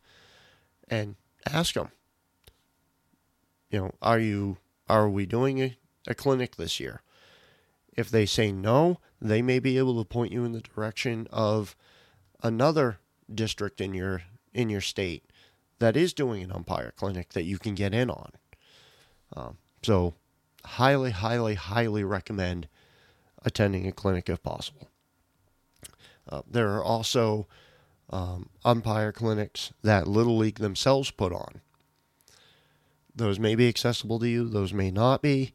and 0.88 1.16
ask 1.52 1.74
them, 1.74 1.90
you 3.70 3.80
know, 3.80 3.92
are 4.02 4.20
you 4.20 4.58
are 4.90 5.10
we 5.10 5.26
doing 5.26 5.62
a, 5.62 5.78
a 6.08 6.14
clinic 6.14 6.58
this 6.58 6.80
year? 6.80 7.02
If 7.94 8.10
they 8.10 8.26
say 8.26 8.52
no, 8.52 9.00
they 9.22 9.42
may 9.42 9.60
be 9.60 9.78
able 9.78 9.98
to 9.98 10.08
point 10.08 10.34
you 10.34 10.44
in 10.44 10.52
the 10.52 10.62
direction 10.62 11.28
of 11.32 11.76
another 12.44 13.00
district 13.34 13.80
in 13.80 13.94
your 13.94 14.24
in 14.54 14.70
your 14.70 14.82
state 14.82 15.31
that 15.82 15.98
is 15.98 16.14
doing 16.14 16.44
an 16.44 16.52
umpire 16.52 16.94
clinic 16.96 17.30
that 17.34 17.44
you 17.44 17.58
can 17.58 17.74
get 17.74 17.94
in 17.94 18.10
on. 18.10 18.32
Um, 19.36 19.58
so, 19.82 20.14
highly, 20.64 21.10
highly, 21.10 21.56
highly 21.56 22.04
recommend 22.04 22.68
attending 23.44 23.88
a 23.88 23.92
clinic 23.92 24.30
if 24.30 24.44
possible. 24.44 24.90
Uh, 26.30 26.44
there 26.50 26.70
are 26.76 26.84
also 26.84 27.48
um, 28.12 28.50
umpire 28.64 29.12
clinics 29.12 29.74
that 29.82 30.08
Little 30.08 30.38
League 30.38 30.60
themselves 30.60 31.10
put 31.10 31.34
on. 31.34 31.62
Those 33.16 33.40
may 33.40 33.56
be 33.56 33.68
accessible 33.68 34.20
to 34.20 34.30
you, 34.30 34.48
those 34.48 34.74
may 34.74 34.92
not 34.92 35.24
be. 35.24 35.54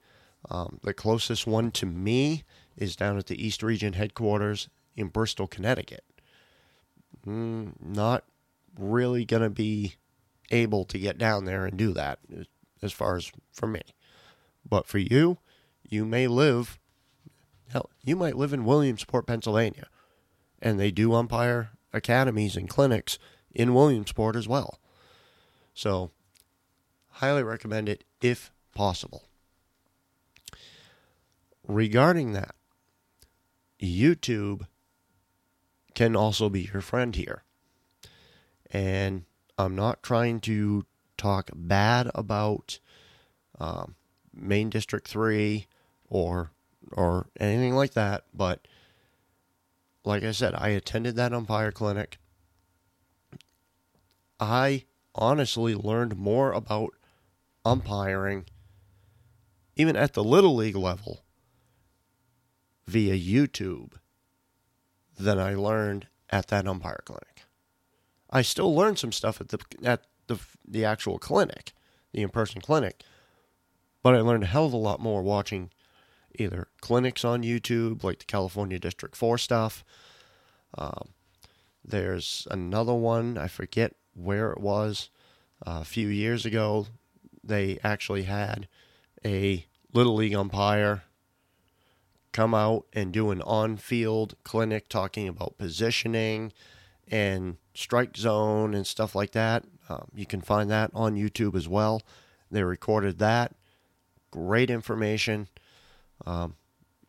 Um, 0.50 0.80
the 0.82 0.92
closest 0.92 1.46
one 1.46 1.70
to 1.72 1.86
me 1.86 2.42
is 2.76 2.96
down 2.96 3.16
at 3.16 3.26
the 3.26 3.44
East 3.44 3.62
Region 3.62 3.92
headquarters 3.92 4.68
in 4.96 5.06
Bristol, 5.06 5.46
Connecticut. 5.46 6.04
Mm, 7.24 7.74
not 7.80 8.24
really 8.76 9.24
going 9.24 9.42
to 9.42 9.50
be 9.50 9.94
able 10.50 10.84
to 10.84 10.98
get 10.98 11.18
down 11.18 11.44
there 11.44 11.66
and 11.66 11.76
do 11.76 11.92
that 11.92 12.18
as 12.82 12.92
far 12.92 13.16
as 13.16 13.30
for 13.52 13.66
me. 13.66 13.82
But 14.68 14.86
for 14.86 14.98
you, 14.98 15.38
you 15.88 16.04
may 16.04 16.26
live, 16.26 16.78
hell, 17.68 17.90
you 18.02 18.16
might 18.16 18.36
live 18.36 18.52
in 18.52 18.64
Williamsport, 18.64 19.26
Pennsylvania, 19.26 19.86
and 20.60 20.78
they 20.78 20.90
do 20.90 21.14
umpire 21.14 21.70
academies 21.92 22.56
and 22.56 22.68
clinics 22.68 23.18
in 23.54 23.74
Williamsport 23.74 24.36
as 24.36 24.48
well. 24.48 24.78
So, 25.74 26.10
highly 27.10 27.42
recommend 27.42 27.88
it 27.88 28.04
if 28.20 28.50
possible. 28.74 29.28
Regarding 31.66 32.32
that, 32.32 32.54
YouTube 33.80 34.66
can 35.94 36.16
also 36.16 36.48
be 36.48 36.70
your 36.72 36.80
friend 36.80 37.14
here. 37.14 37.42
And 38.70 39.24
I'm 39.58 39.74
not 39.74 40.02
trying 40.02 40.40
to 40.40 40.84
talk 41.16 41.50
bad 41.54 42.10
about 42.14 42.78
um, 43.58 43.94
Maine 44.34 44.70
District 44.70 45.06
3 45.08 45.66
or 46.08 46.50
or 46.92 47.26
anything 47.40 47.74
like 47.74 47.94
that, 47.94 48.24
but 48.32 48.68
like 50.04 50.22
I 50.22 50.30
said, 50.30 50.54
I 50.54 50.68
attended 50.68 51.16
that 51.16 51.32
umpire 51.32 51.72
clinic. 51.72 52.18
I 54.38 54.84
honestly 55.14 55.74
learned 55.74 56.16
more 56.16 56.52
about 56.52 56.90
umpiring, 57.64 58.44
even 59.74 59.96
at 59.96 60.12
the 60.12 60.22
Little 60.22 60.54
League 60.54 60.76
level, 60.76 61.24
via 62.86 63.16
YouTube 63.16 63.94
than 65.18 65.40
I 65.40 65.54
learned 65.54 66.06
at 66.30 66.48
that 66.48 66.68
umpire 66.68 67.00
clinic. 67.04 67.35
I 68.30 68.42
still 68.42 68.74
learned 68.74 68.98
some 68.98 69.12
stuff 69.12 69.40
at 69.40 69.48
the 69.48 69.58
at 69.84 70.02
the 70.26 70.38
the 70.66 70.84
actual 70.84 71.18
clinic, 71.18 71.72
the 72.12 72.22
in-person 72.22 72.60
clinic, 72.60 73.02
but 74.02 74.14
I 74.14 74.20
learned 74.20 74.44
a 74.44 74.46
hell 74.46 74.66
of 74.66 74.72
a 74.72 74.78
lot 74.78 75.00
more 75.00 75.22
watching 75.22 75.70
either 76.38 76.68
clinics 76.80 77.24
on 77.24 77.42
YouTube, 77.42 78.02
like 78.02 78.20
the 78.20 78.24
California 78.24 78.78
District 78.78 79.16
4 79.16 79.38
stuff. 79.38 79.84
Um, 80.76 81.08
there's 81.84 82.46
another 82.50 82.94
one, 82.94 83.38
I 83.38 83.48
forget 83.48 83.94
where 84.14 84.50
it 84.50 84.60
was. 84.60 85.08
Uh, 85.66 85.78
a 85.80 85.84
few 85.84 86.08
years 86.08 86.44
ago, 86.44 86.88
they 87.42 87.78
actually 87.82 88.24
had 88.24 88.68
a 89.24 89.64
Little 89.92 90.16
League 90.16 90.34
umpire 90.34 91.04
come 92.32 92.54
out 92.54 92.84
and 92.92 93.12
do 93.12 93.30
an 93.30 93.40
on 93.42 93.78
field 93.78 94.34
clinic 94.44 94.88
talking 94.88 95.26
about 95.26 95.56
positioning 95.56 96.52
and 97.08 97.56
strike 97.74 98.16
zone 98.16 98.74
and 98.74 98.86
stuff 98.86 99.14
like 99.14 99.32
that. 99.32 99.64
Um, 99.88 100.08
you 100.14 100.26
can 100.26 100.40
find 100.40 100.70
that 100.70 100.90
on 100.94 101.16
YouTube 101.16 101.54
as 101.54 101.68
well. 101.68 102.02
They 102.50 102.62
recorded 102.62 103.18
that. 103.18 103.54
Great 104.30 104.70
information. 104.70 105.48
Um, 106.24 106.56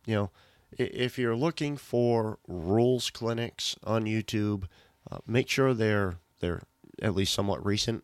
you 0.05 0.15
know, 0.15 0.31
if 0.71 1.17
you're 1.17 1.35
looking 1.35 1.77
for 1.77 2.39
rules 2.47 3.09
clinics 3.09 3.75
on 3.83 4.05
YouTube, 4.05 4.65
uh, 5.09 5.19
make 5.25 5.49
sure 5.49 5.73
they're 5.73 6.17
they're 6.39 6.63
at 7.01 7.15
least 7.15 7.33
somewhat 7.33 7.65
recent. 7.65 8.03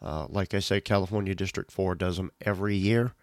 Uh, 0.00 0.26
like 0.28 0.54
I 0.54 0.60
said, 0.60 0.84
California 0.84 1.34
District 1.34 1.70
Four 1.70 1.94
does 1.94 2.16
them 2.16 2.30
every 2.40 2.76
year, 2.76 3.14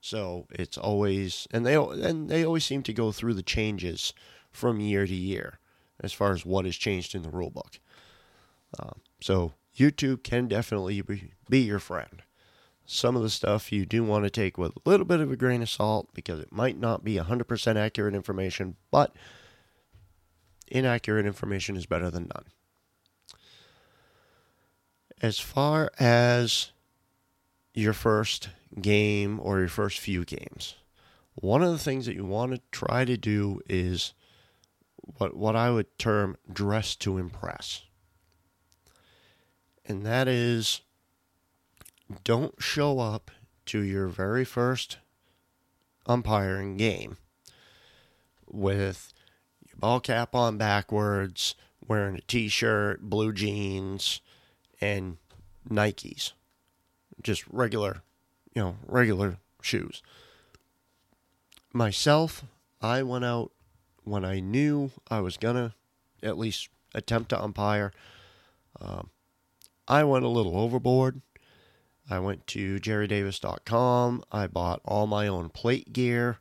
so 0.00 0.46
it's 0.50 0.76
always 0.76 1.48
and 1.50 1.64
they 1.64 1.74
and 1.74 2.28
they 2.28 2.44
always 2.44 2.64
seem 2.64 2.82
to 2.84 2.92
go 2.92 3.12
through 3.12 3.34
the 3.34 3.42
changes 3.42 4.12
from 4.50 4.80
year 4.80 5.06
to 5.06 5.14
year 5.14 5.58
as 6.00 6.12
far 6.12 6.32
as 6.32 6.44
what 6.44 6.64
has 6.64 6.76
changed 6.76 7.14
in 7.14 7.22
the 7.22 7.30
rule 7.30 7.50
book. 7.50 7.78
Uh, 8.78 8.90
so 9.20 9.52
YouTube 9.76 10.22
can 10.22 10.48
definitely 10.48 11.02
be, 11.48 11.58
your 11.60 11.78
friend. 11.78 12.22
Some 12.84 13.16
of 13.16 13.22
the 13.22 13.30
stuff 13.30 13.72
you 13.72 13.84
do 13.84 14.04
want 14.04 14.24
to 14.24 14.30
take 14.30 14.56
with 14.56 14.72
a 14.72 14.88
little 14.88 15.06
bit 15.06 15.20
of 15.20 15.30
a 15.30 15.36
grain 15.36 15.62
of 15.62 15.68
salt 15.68 16.08
because 16.14 16.38
it 16.38 16.52
might 16.52 16.78
not 16.78 17.04
be 17.04 17.16
100% 17.16 17.76
accurate 17.76 18.14
information, 18.14 18.76
but 18.90 19.16
inaccurate 20.68 21.26
information 21.26 21.76
is 21.76 21.86
better 21.86 22.10
than 22.10 22.30
none. 22.34 22.44
As 25.20 25.38
far 25.38 25.90
as 25.98 26.70
your 27.74 27.92
first 27.92 28.50
game 28.80 29.40
or 29.42 29.58
your 29.58 29.68
first 29.68 29.98
few 29.98 30.24
games, 30.24 30.74
one 31.34 31.62
of 31.62 31.72
the 31.72 31.78
things 31.78 32.06
that 32.06 32.14
you 32.14 32.24
want 32.24 32.52
to 32.52 32.60
try 32.70 33.04
to 33.04 33.16
do 33.16 33.60
is 33.68 34.14
what 35.06 35.36
what 35.36 35.56
I 35.56 35.70
would 35.70 35.98
term 35.98 36.36
dress 36.52 36.94
to 36.96 37.18
impress. 37.18 37.82
And 39.84 40.04
that 40.04 40.28
is 40.28 40.82
don't 42.24 42.54
show 42.60 42.98
up 42.98 43.30
to 43.66 43.80
your 43.80 44.08
very 44.08 44.44
first 44.44 44.98
umpiring 46.06 46.76
game 46.76 47.16
with 48.46 49.12
your 49.66 49.76
ball 49.78 50.00
cap 50.00 50.34
on 50.34 50.56
backwards, 50.56 51.54
wearing 51.86 52.16
a 52.16 52.20
t 52.20 52.48
shirt, 52.48 53.02
blue 53.02 53.32
jeans, 53.32 54.20
and 54.80 55.18
Nikes. 55.68 56.32
Just 57.22 57.44
regular, 57.48 58.02
you 58.54 58.62
know, 58.62 58.76
regular 58.86 59.38
shoes. 59.62 60.02
Myself, 61.72 62.44
I 62.80 63.02
went 63.02 63.24
out 63.24 63.50
when 64.06 64.24
I 64.24 64.40
knew 64.40 64.92
I 65.10 65.20
was 65.20 65.36
to 65.36 65.74
at 66.22 66.38
least 66.38 66.68
attempt 66.94 67.30
to 67.30 67.42
umpire. 67.42 67.92
Um, 68.80 69.10
I 69.88 70.04
went 70.04 70.24
a 70.24 70.28
little 70.28 70.56
overboard. 70.56 71.20
I 72.08 72.20
went 72.20 72.46
to 72.48 72.78
jerrydavis.com. 72.78 74.22
I 74.30 74.46
bought 74.46 74.80
all 74.84 75.06
my 75.06 75.26
own 75.26 75.50
plate 75.50 75.92
gear. 75.92 76.38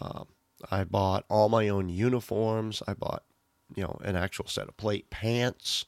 Um, 0.00 0.28
I 0.70 0.84
bought 0.84 1.24
all 1.28 1.48
my 1.48 1.68
own 1.68 1.88
uniforms. 1.88 2.82
I 2.86 2.94
bought, 2.94 3.24
you 3.74 3.82
know, 3.82 3.98
an 4.04 4.16
actual 4.16 4.46
set 4.46 4.68
of 4.68 4.76
plate 4.76 5.10
pants. 5.10 5.84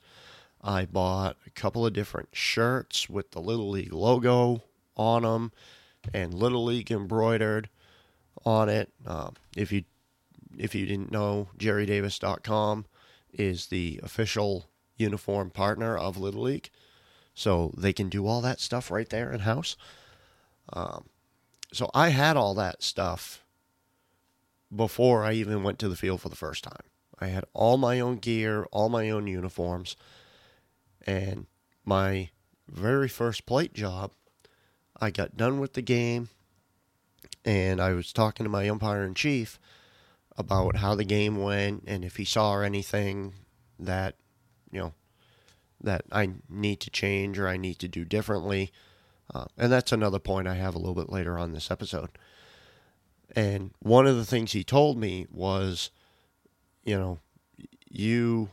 I 0.60 0.86
bought 0.86 1.36
a 1.46 1.50
couple 1.50 1.86
of 1.86 1.92
different 1.92 2.30
shirts 2.32 3.08
with 3.08 3.30
the 3.30 3.40
Little 3.40 3.70
League 3.70 3.92
logo 3.92 4.62
on 4.96 5.22
them 5.22 5.52
and 6.12 6.34
Little 6.34 6.64
League 6.64 6.90
embroidered 6.90 7.68
on 8.44 8.68
it. 8.68 8.92
Um, 9.06 9.34
if 9.56 9.70
you 9.72 9.84
if 10.58 10.74
you 10.74 10.86
didn't 10.86 11.12
know, 11.12 11.48
jerrydavis.com 11.58 12.86
is 13.32 13.66
the 13.66 14.00
official 14.02 14.68
uniform 14.96 15.50
partner 15.50 15.96
of 15.96 16.16
Little 16.16 16.42
League. 16.42 16.70
So 17.34 17.72
they 17.76 17.92
can 17.92 18.08
do 18.08 18.26
all 18.26 18.40
that 18.42 18.60
stuff 18.60 18.90
right 18.90 19.08
there 19.08 19.32
in 19.32 19.40
house. 19.40 19.76
Um, 20.72 21.06
so 21.72 21.90
I 21.92 22.10
had 22.10 22.36
all 22.36 22.54
that 22.54 22.82
stuff 22.82 23.44
before 24.74 25.24
I 25.24 25.32
even 25.32 25.62
went 25.62 25.78
to 25.80 25.88
the 25.88 25.96
field 25.96 26.20
for 26.20 26.28
the 26.28 26.36
first 26.36 26.64
time. 26.64 26.86
I 27.18 27.26
had 27.26 27.44
all 27.52 27.76
my 27.76 28.00
own 28.00 28.16
gear, 28.16 28.66
all 28.70 28.88
my 28.88 29.10
own 29.10 29.26
uniforms, 29.26 29.96
and 31.06 31.46
my 31.84 32.30
very 32.68 33.08
first 33.08 33.46
plate 33.46 33.74
job, 33.74 34.12
I 35.00 35.10
got 35.10 35.36
done 35.36 35.60
with 35.60 35.74
the 35.74 35.82
game, 35.82 36.28
and 37.44 37.80
I 37.80 37.92
was 37.92 38.12
talking 38.12 38.44
to 38.44 38.50
my 38.50 38.68
umpire 38.68 39.04
in 39.04 39.14
chief 39.14 39.58
about 40.36 40.76
how 40.76 40.94
the 40.94 41.04
game 41.04 41.36
went 41.36 41.84
and 41.86 42.04
if 42.04 42.16
he 42.16 42.24
saw 42.24 42.60
anything 42.60 43.32
that 43.78 44.16
you 44.70 44.80
know 44.80 44.94
that 45.80 46.02
I 46.10 46.30
need 46.48 46.80
to 46.80 46.90
change 46.90 47.38
or 47.38 47.46
I 47.46 47.56
need 47.56 47.78
to 47.80 47.88
do 47.88 48.04
differently. 48.04 48.72
Uh, 49.34 49.44
and 49.56 49.70
that's 49.70 49.92
another 49.92 50.18
point 50.18 50.48
I 50.48 50.54
have 50.54 50.74
a 50.74 50.78
little 50.78 50.94
bit 50.94 51.10
later 51.10 51.38
on 51.38 51.52
this 51.52 51.70
episode. 51.70 52.10
And 53.34 53.72
one 53.80 54.06
of 54.06 54.16
the 54.16 54.24
things 54.24 54.52
he 54.52 54.64
told 54.64 54.98
me 54.98 55.26
was, 55.30 55.90
you 56.84 56.96
know, 56.96 57.18
you 57.88 58.50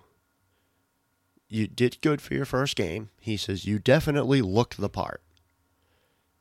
you 1.47 1.67
did 1.67 1.99
good 2.01 2.21
for 2.21 2.33
your 2.33 2.45
first 2.45 2.75
game. 2.75 3.09
He 3.19 3.35
says 3.35 3.65
you 3.65 3.79
definitely 3.79 4.41
look 4.41 4.75
the 4.75 4.89
part. 4.89 5.21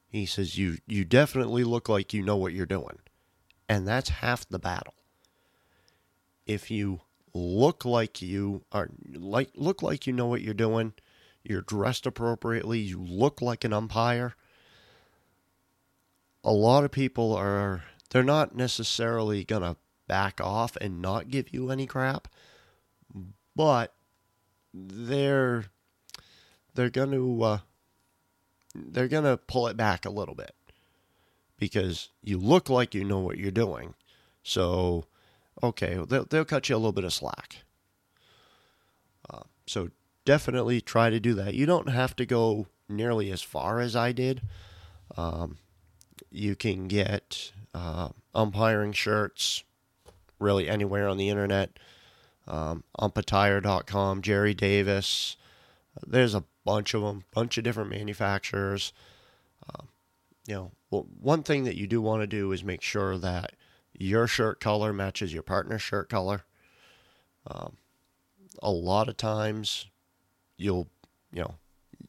He 0.08 0.26
says 0.26 0.58
you 0.58 0.78
you 0.86 1.04
definitely 1.04 1.64
look 1.64 1.88
like 1.88 2.14
you 2.14 2.22
know 2.22 2.36
what 2.36 2.52
you're 2.52 2.66
doing. 2.66 2.98
And 3.68 3.86
that's 3.86 4.08
half 4.08 4.48
the 4.48 4.58
battle. 4.58 4.94
If 6.46 6.70
you 6.70 7.00
look 7.32 7.84
like 7.84 8.20
you 8.20 8.64
are 8.72 8.90
like 9.14 9.50
look 9.54 9.82
like 9.82 10.06
you 10.06 10.12
know 10.12 10.26
what 10.26 10.42
you're 10.42 10.54
doing, 10.54 10.92
you're 11.42 11.62
dressed 11.62 12.06
appropriately, 12.06 12.78
you 12.80 13.00
look 13.00 13.40
like 13.40 13.64
an 13.64 13.72
umpire. 13.72 14.34
A 16.42 16.52
lot 16.52 16.84
of 16.84 16.90
people 16.90 17.34
are 17.34 17.84
they're 18.10 18.22
not 18.22 18.54
necessarily 18.54 19.44
going 19.44 19.62
to 19.62 19.76
back 20.08 20.40
off 20.40 20.76
and 20.80 21.00
not 21.00 21.28
give 21.28 21.52
you 21.52 21.70
any 21.70 21.86
crap, 21.86 22.28
but 23.54 23.94
they're 24.74 25.66
they're 26.74 26.90
going 26.90 27.12
to 27.12 27.42
uh, 27.42 27.58
they're 28.74 29.08
going 29.08 29.24
to 29.24 29.36
pull 29.36 29.66
it 29.68 29.76
back 29.76 30.04
a 30.04 30.10
little 30.10 30.34
bit 30.34 30.54
because 31.58 32.08
you 32.22 32.38
look 32.38 32.68
like 32.68 32.94
you 32.94 33.04
know 33.04 33.20
what 33.20 33.38
you're 33.38 33.50
doing. 33.50 33.94
So 34.42 35.04
okay, 35.62 35.98
they'll, 36.08 36.24
they'll 36.24 36.44
cut 36.44 36.68
you 36.68 36.76
a 36.76 36.78
little 36.78 36.92
bit 36.92 37.04
of 37.04 37.12
slack. 37.12 37.58
Uh, 39.28 39.42
so 39.66 39.90
definitely 40.24 40.80
try 40.80 41.10
to 41.10 41.20
do 41.20 41.34
that. 41.34 41.54
You 41.54 41.66
don't 41.66 41.88
have 41.88 42.16
to 42.16 42.26
go 42.26 42.66
nearly 42.88 43.30
as 43.30 43.42
far 43.42 43.80
as 43.80 43.94
I 43.96 44.12
did. 44.12 44.42
Um, 45.16 45.58
you 46.30 46.54
can 46.54 46.88
get 46.88 47.52
uh, 47.74 48.10
umpiring 48.34 48.92
shirts 48.92 49.64
really 50.38 50.68
anywhere 50.68 51.08
on 51.08 51.16
the 51.16 51.28
internet. 51.28 51.78
Um, 52.46 52.84
umpattire.com, 52.98 54.22
Jerry 54.22 54.54
Davis. 54.54 55.36
There's 56.06 56.34
a 56.34 56.44
bunch 56.64 56.94
of 56.94 57.02
them, 57.02 57.24
bunch 57.32 57.58
of 57.58 57.64
different 57.64 57.90
manufacturers. 57.90 58.92
Um, 59.68 59.88
you 60.46 60.54
know, 60.54 60.72
well, 60.90 61.06
one 61.20 61.42
thing 61.42 61.64
that 61.64 61.76
you 61.76 61.86
do 61.86 62.00
want 62.00 62.22
to 62.22 62.26
do 62.26 62.50
is 62.52 62.64
make 62.64 62.82
sure 62.82 63.18
that 63.18 63.52
your 64.00 64.26
shirt 64.26 64.60
color 64.60 64.92
matches 64.92 65.32
your 65.32 65.42
partner's 65.42 65.82
shirt 65.82 66.08
color. 66.08 66.42
Um, 67.46 67.76
a 68.62 68.70
lot 68.70 69.08
of 69.08 69.16
times, 69.16 69.86
you'll 70.56 70.88
you 71.32 71.42
know 71.42 71.54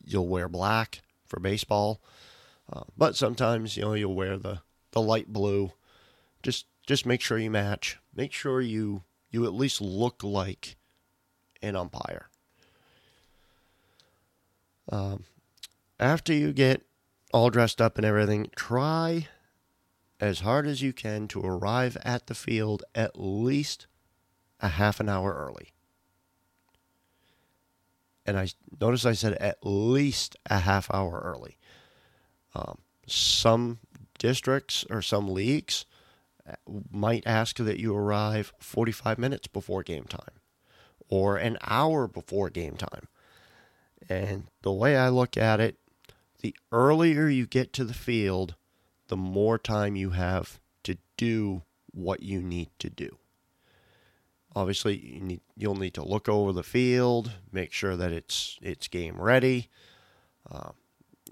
you'll 0.03 0.27
wear 0.27 0.47
black 0.47 1.01
for 1.27 1.39
baseball, 1.39 2.01
uh, 2.71 2.83
but 2.97 3.15
sometimes 3.15 3.75
you 3.75 3.83
know 3.83 3.93
you'll 3.93 4.15
wear 4.15 4.37
the 4.37 4.61
the 4.91 5.01
light 5.01 5.31
blue. 5.31 5.73
Just 6.41 6.65
just 6.87 7.05
make 7.05 7.21
sure 7.21 7.37
you 7.37 7.51
match. 7.51 7.99
Make 8.15 8.31
sure 8.31 8.61
you 8.61 9.03
you 9.29 9.45
at 9.45 9.53
least 9.53 9.81
look 9.81 10.23
like 10.23 10.77
an 11.61 11.75
umpire. 11.75 12.29
Um, 14.89 15.25
after 15.99 16.33
you 16.33 16.53
get 16.53 16.83
all 17.33 17.49
dressed 17.49 17.81
up 17.81 17.97
and 17.97 18.05
everything, 18.05 18.49
try 18.55 19.27
as 20.21 20.41
hard 20.41 20.67
as 20.67 20.83
you 20.83 20.93
can 20.93 21.27
to 21.27 21.41
arrive 21.41 21.97
at 22.05 22.27
the 22.27 22.35
field 22.35 22.83
at 22.93 23.19
least 23.19 23.87
a 24.59 24.69
half 24.69 24.99
an 24.99 25.09
hour 25.09 25.33
early. 25.33 25.73
And 28.23 28.37
I 28.37 28.49
notice 28.79 29.03
I 29.03 29.13
said 29.13 29.33
at 29.33 29.57
least 29.65 30.37
a 30.45 30.59
half 30.59 30.93
hour 30.93 31.19
early. 31.25 31.57
Um, 32.53 32.77
some 33.07 33.79
districts 34.19 34.85
or 34.91 35.01
some 35.01 35.27
leagues 35.27 35.87
uh, 36.47 36.53
might 36.91 37.25
ask 37.25 37.57
that 37.57 37.79
you 37.79 37.95
arrive 37.95 38.53
45 38.59 39.17
minutes 39.17 39.47
before 39.47 39.81
game 39.81 40.05
time 40.05 40.39
or 41.09 41.37
an 41.37 41.57
hour 41.65 42.07
before 42.07 42.51
game 42.51 42.75
time. 42.75 43.07
And 44.07 44.45
the 44.61 44.71
way 44.71 44.95
I 44.95 45.09
look 45.09 45.35
at 45.35 45.59
it, 45.59 45.77
the 46.41 46.55
earlier 46.71 47.27
you 47.27 47.47
get 47.47 47.73
to 47.73 47.83
the 47.83 47.93
field, 47.93 48.55
the 49.11 49.17
more 49.17 49.57
time 49.57 49.97
you 49.97 50.11
have 50.11 50.61
to 50.85 50.97
do 51.17 51.63
what 51.91 52.23
you 52.23 52.41
need 52.41 52.69
to 52.79 52.89
do. 52.89 53.17
Obviously, 54.55 54.97
you 54.97 55.19
need 55.19 55.41
you'll 55.57 55.75
need 55.75 55.93
to 55.95 56.03
look 56.03 56.29
over 56.29 56.53
the 56.53 56.63
field, 56.63 57.33
make 57.51 57.73
sure 57.73 57.97
that 57.97 58.13
it's 58.13 58.57
it's 58.61 58.87
game 58.87 59.19
ready. 59.19 59.67
Uh, 60.49 60.69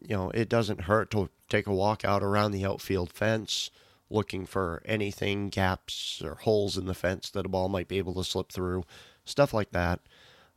you 0.06 0.14
know, 0.14 0.30
it 0.32 0.50
doesn't 0.50 0.82
hurt 0.82 1.10
to 1.12 1.30
take 1.48 1.68
a 1.68 1.74
walk 1.74 2.04
out 2.04 2.22
around 2.22 2.52
the 2.52 2.66
outfield 2.66 3.14
fence, 3.14 3.72
looking 4.10 4.46
for 4.46 4.82
anything 4.84 5.48
gaps 5.48 6.22
or 6.22 6.36
holes 6.36 6.78
in 6.78 6.86
the 6.86 6.94
fence 6.94 7.30
that 7.30 7.46
a 7.46 7.50
ball 7.50 7.70
might 7.70 7.88
be 7.88 7.98
able 7.98 8.14
to 8.16 8.26
slip 8.26 8.52
through, 8.52 8.84
stuff 9.24 9.54
like 9.54 9.72
that. 9.72 10.02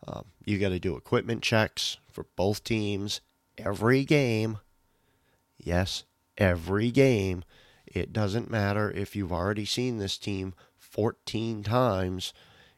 Um, 0.08 0.24
you 0.44 0.58
got 0.58 0.70
to 0.70 0.80
do 0.80 0.96
equipment 0.96 1.42
checks 1.42 1.98
for 2.10 2.26
both 2.34 2.64
teams 2.64 3.20
every 3.56 4.04
game. 4.04 4.58
Yes, 5.56 6.02
every 6.42 6.90
game. 6.90 7.44
It 7.86 8.12
doesn't 8.12 8.50
matter 8.50 8.90
if 8.90 9.14
you've 9.14 9.32
already 9.32 9.64
seen 9.64 9.98
this 9.98 10.18
team 10.18 10.54
14 10.78 11.62
times 11.62 12.34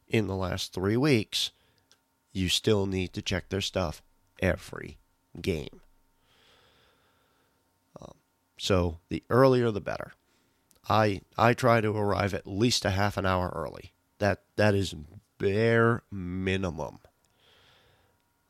in 0.06 0.26
the 0.26 0.36
last 0.36 0.72
three 0.72 0.96
weeks. 0.96 1.50
You 2.32 2.48
still 2.48 2.86
need 2.86 3.12
to 3.14 3.22
check 3.22 3.48
their 3.48 3.60
stuff 3.60 4.02
every 4.40 4.98
game. 5.40 5.80
Um, 8.00 8.14
so 8.58 8.98
the 9.08 9.24
earlier 9.30 9.70
the 9.70 9.80
better. 9.80 10.12
I 10.88 11.22
I 11.38 11.54
try 11.54 11.80
to 11.80 11.96
arrive 11.96 12.34
at 12.34 12.46
least 12.46 12.84
a 12.84 12.90
half 12.90 13.16
an 13.16 13.24
hour 13.24 13.50
early. 13.54 13.92
That 14.18 14.42
that 14.56 14.74
is 14.74 14.94
bare 15.38 16.02
minimum. 16.10 16.98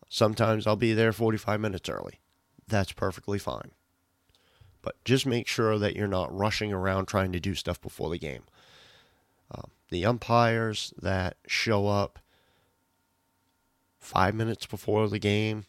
Sometimes 0.09 0.67
I'll 0.67 0.77
be 0.77 0.95
there 0.95 1.13
45 1.13 1.61
minutes 1.61 1.89
early. 1.89 2.21
That's 2.67 2.93
perfectly 2.93 3.39
fine. 3.39 3.71
But 4.85 5.03
just 5.03 5.25
make 5.25 5.49
sure 5.49 5.79
that 5.79 5.97
you're 5.97 6.07
not 6.07 6.37
rushing 6.37 6.71
around 6.71 7.07
trying 7.07 7.33
to 7.33 7.41
do 7.41 7.55
stuff 7.55 7.81
before 7.81 8.11
the 8.11 8.19
game. 8.19 8.43
Um, 9.51 9.71
the 9.89 10.05
umpires 10.05 10.93
that 11.01 11.39
show 11.47 11.87
up 11.87 12.19
five 13.99 14.35
minutes 14.35 14.67
before 14.67 15.09
the 15.09 15.19
game, 15.19 15.65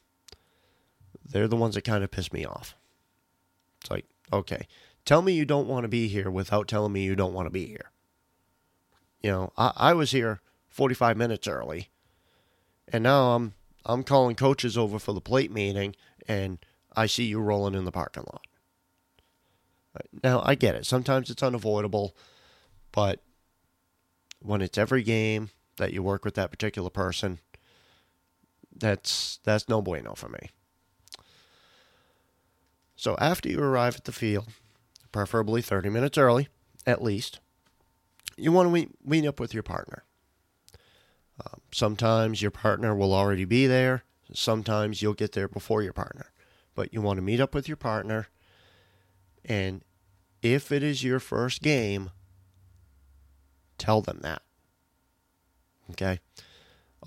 they're 1.23 1.47
the 1.47 1.56
ones 1.56 1.75
that 1.75 1.86
kind 1.86 2.04
of 2.04 2.12
piss 2.12 2.34
me 2.34 2.43
off. 2.43 2.75
It's 3.80 3.89
like, 3.89 4.06
okay, 4.34 4.67
tell 5.06 5.21
me 5.21 5.32
you 5.32 5.45
don't 5.45 5.69
want 5.69 5.86
to 5.86 5.89
be 5.89 6.10
here 6.10 6.30
without 6.30 6.67
telling 6.67 6.91
me 6.91 7.06
you 7.06 7.15
don't 7.15 7.34
want 7.34 7.45
to 7.45 7.51
be 7.51 7.67
here. 7.67 7.91
You 9.23 9.32
know, 9.32 9.54
I, 9.58 9.71
I 9.78 9.93
was 9.93 10.12
here 10.12 10.41
45 10.67 11.15
minutes 11.15 11.47
early, 11.47 11.88
and 12.89 13.01
now 13.01 13.32
I'm 13.32 13.54
I'm 13.86 14.04
calling 14.04 14.36
coaches 14.36 14.78
over 14.78 14.99
for 14.99 15.13
the 15.13 15.21
plate 15.21 15.51
meeting, 15.51 15.95
and 16.28 16.58
I 16.97 17.06
see 17.06 17.23
you 17.23 17.39
rolling 17.39 17.75
in 17.75 17.86
the 17.86 17.91
parking 17.93 18.23
lot. 18.23 18.41
Now 20.23 20.41
I 20.45 20.55
get 20.55 20.75
it. 20.75 20.86
Sometimes 20.86 21.29
it's 21.29 21.43
unavoidable, 21.43 22.15
but 22.91 23.21
when 24.41 24.62
it's 24.62 24.77
every 24.77 25.03
game 25.03 25.49
that 25.77 25.93
you 25.93 26.03
work 26.03 26.25
with 26.25 26.36
that 26.36 26.51
particular 26.51 26.89
person, 26.89 27.39
that's 28.75 29.39
that's 29.43 29.69
no 29.69 29.81
bueno 29.81 30.13
for 30.15 30.29
me. 30.29 30.49
So 32.95 33.15
after 33.19 33.49
you 33.49 33.60
arrive 33.60 33.95
at 33.95 34.05
the 34.05 34.12
field, 34.12 34.47
preferably 35.12 35.62
30 35.62 35.89
minutes 35.89 36.17
early, 36.17 36.47
at 36.86 37.01
least, 37.01 37.39
you 38.38 38.51
want 38.51 38.67
to 38.67 38.71
meet, 38.71 38.89
meet 39.05 39.25
up 39.25 39.39
with 39.39 39.53
your 39.53 39.63
partner. 39.63 40.03
Um, 41.39 41.62
sometimes 41.71 42.41
your 42.41 42.51
partner 42.51 42.95
will 42.95 43.13
already 43.13 43.45
be 43.45 43.67
there. 43.67 44.03
Sometimes 44.34 45.01
you'll 45.01 45.13
get 45.13 45.34
there 45.34 45.47
before 45.47 45.84
your 45.84 45.93
partner. 45.93 46.31
But 46.73 46.93
you 46.93 47.01
want 47.01 47.17
to 47.17 47.21
meet 47.21 47.39
up 47.39 47.53
with 47.53 47.67
your 47.67 47.77
partner. 47.77 48.27
And 49.43 49.84
if 50.53 50.71
it 50.71 50.84
is 50.84 51.03
your 51.03 51.19
first 51.19 51.62
game, 51.62 52.12
tell 53.77 54.01
them 54.01 54.19
that. 54.21 54.43
Okay? 55.91 56.19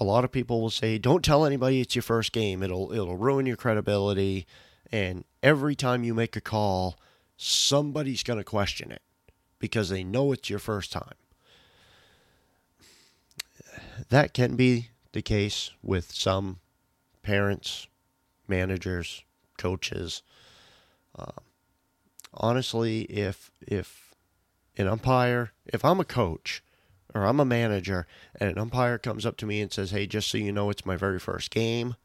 A 0.00 0.04
lot 0.04 0.24
of 0.24 0.32
people 0.32 0.60
will 0.60 0.70
say, 0.70 0.98
"Don't 0.98 1.24
tell 1.24 1.44
anybody 1.44 1.80
it's 1.80 1.94
your 1.94 2.02
first 2.02 2.32
game. 2.32 2.62
It'll 2.62 2.92
it'll 2.92 3.16
ruin 3.16 3.46
your 3.46 3.56
credibility." 3.56 4.46
And 4.90 5.24
every 5.42 5.74
time 5.74 6.04
you 6.04 6.14
make 6.14 6.36
a 6.36 6.40
call, 6.40 6.98
somebody's 7.36 8.22
going 8.22 8.38
to 8.38 8.44
question 8.44 8.90
it 8.90 9.02
because 9.58 9.88
they 9.88 10.04
know 10.04 10.32
it's 10.32 10.50
your 10.50 10.58
first 10.58 10.92
time. 10.92 11.14
That 14.08 14.32
can 14.32 14.56
be 14.56 14.90
the 15.12 15.22
case 15.22 15.72
with 15.82 16.12
some 16.12 16.60
parents, 17.22 17.86
managers, 18.46 19.22
coaches. 19.58 20.22
Uh, 21.18 21.32
honestly, 22.38 23.02
if 23.02 23.50
if 23.60 24.14
an 24.76 24.86
umpire, 24.86 25.52
if 25.66 25.84
I'm 25.84 26.00
a 26.00 26.04
coach 26.04 26.62
or 27.14 27.24
I'm 27.24 27.40
a 27.40 27.44
manager, 27.44 28.06
and 28.36 28.50
an 28.50 28.58
umpire 28.58 28.98
comes 28.98 29.26
up 29.26 29.36
to 29.38 29.46
me 29.46 29.60
and 29.60 29.72
says, 29.72 29.90
"Hey, 29.90 30.06
just 30.06 30.30
so 30.30 30.38
you 30.38 30.52
know, 30.52 30.70
it's 30.70 30.86
my 30.86 30.96
very 30.96 31.18
first 31.18 31.50
game," 31.50 31.96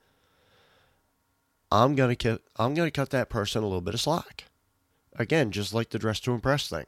I'm 1.72 1.96
gonna 1.96 2.16
cut, 2.16 2.42
I'm 2.56 2.74
gonna 2.74 2.92
cut 2.92 3.10
that 3.12 3.30
person 3.30 3.64
a 3.64 3.66
little 3.66 3.82
bit 3.82 3.94
of 3.94 4.02
slack. 4.02 4.46
Again, 5.16 5.52
just 5.52 5.74
like 5.74 5.90
the 5.90 6.00
dress 6.00 6.20
to 6.22 6.34
impress 6.34 6.68
thing. 6.68 6.86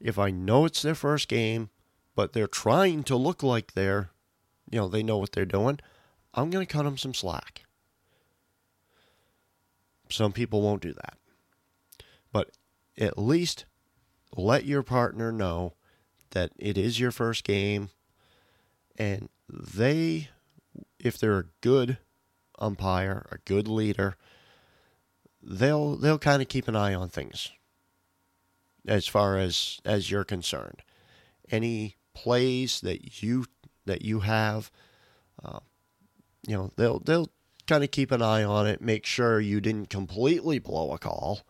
If 0.00 0.18
I 0.18 0.30
know 0.30 0.64
it's 0.64 0.82
their 0.82 0.94
first 0.94 1.28
game, 1.28 1.70
but 2.14 2.32
they're 2.32 2.46
trying 2.46 3.02
to 3.04 3.16
look 3.16 3.42
like 3.42 3.72
they're, 3.72 4.10
you 4.70 4.78
know, 4.78 4.88
they 4.88 5.02
know 5.02 5.18
what 5.18 5.32
they're 5.32 5.44
doing, 5.44 5.80
I'm 6.32 6.50
gonna 6.50 6.66
cut 6.66 6.84
them 6.84 6.98
some 6.98 7.14
slack. 7.14 7.64
Some 10.10 10.32
people 10.32 10.62
won't 10.62 10.82
do 10.82 10.92
that. 10.92 11.16
But 12.34 12.50
at 12.98 13.16
least 13.16 13.64
let 14.36 14.64
your 14.64 14.82
partner 14.82 15.30
know 15.30 15.74
that 16.30 16.50
it 16.58 16.76
is 16.76 16.98
your 16.98 17.12
first 17.12 17.44
game 17.44 17.90
and 18.98 19.28
they 19.48 20.30
if 20.98 21.16
they're 21.16 21.38
a 21.38 21.50
good 21.60 21.98
umpire, 22.58 23.24
a 23.30 23.38
good 23.38 23.68
leader, 23.68 24.16
they'll 25.40 25.94
they'll 25.94 26.18
kind 26.18 26.42
of 26.42 26.48
keep 26.48 26.66
an 26.66 26.74
eye 26.74 26.92
on 26.92 27.08
things 27.08 27.52
as 28.84 29.06
far 29.06 29.38
as 29.38 29.78
as 29.84 30.10
you're 30.10 30.24
concerned. 30.24 30.82
Any 31.52 31.94
plays 32.14 32.80
that 32.80 33.22
you 33.22 33.44
that 33.86 34.02
you 34.02 34.20
have, 34.20 34.72
uh, 35.44 35.60
you 36.48 36.56
know, 36.56 36.72
they'll 36.74 36.98
they'll 36.98 37.30
kind 37.68 37.84
of 37.84 37.92
keep 37.92 38.10
an 38.10 38.22
eye 38.22 38.42
on 38.42 38.66
it, 38.66 38.80
make 38.80 39.06
sure 39.06 39.38
you 39.38 39.60
didn't 39.60 39.88
completely 39.88 40.58
blow 40.58 40.92
a 40.92 40.98
call 40.98 41.42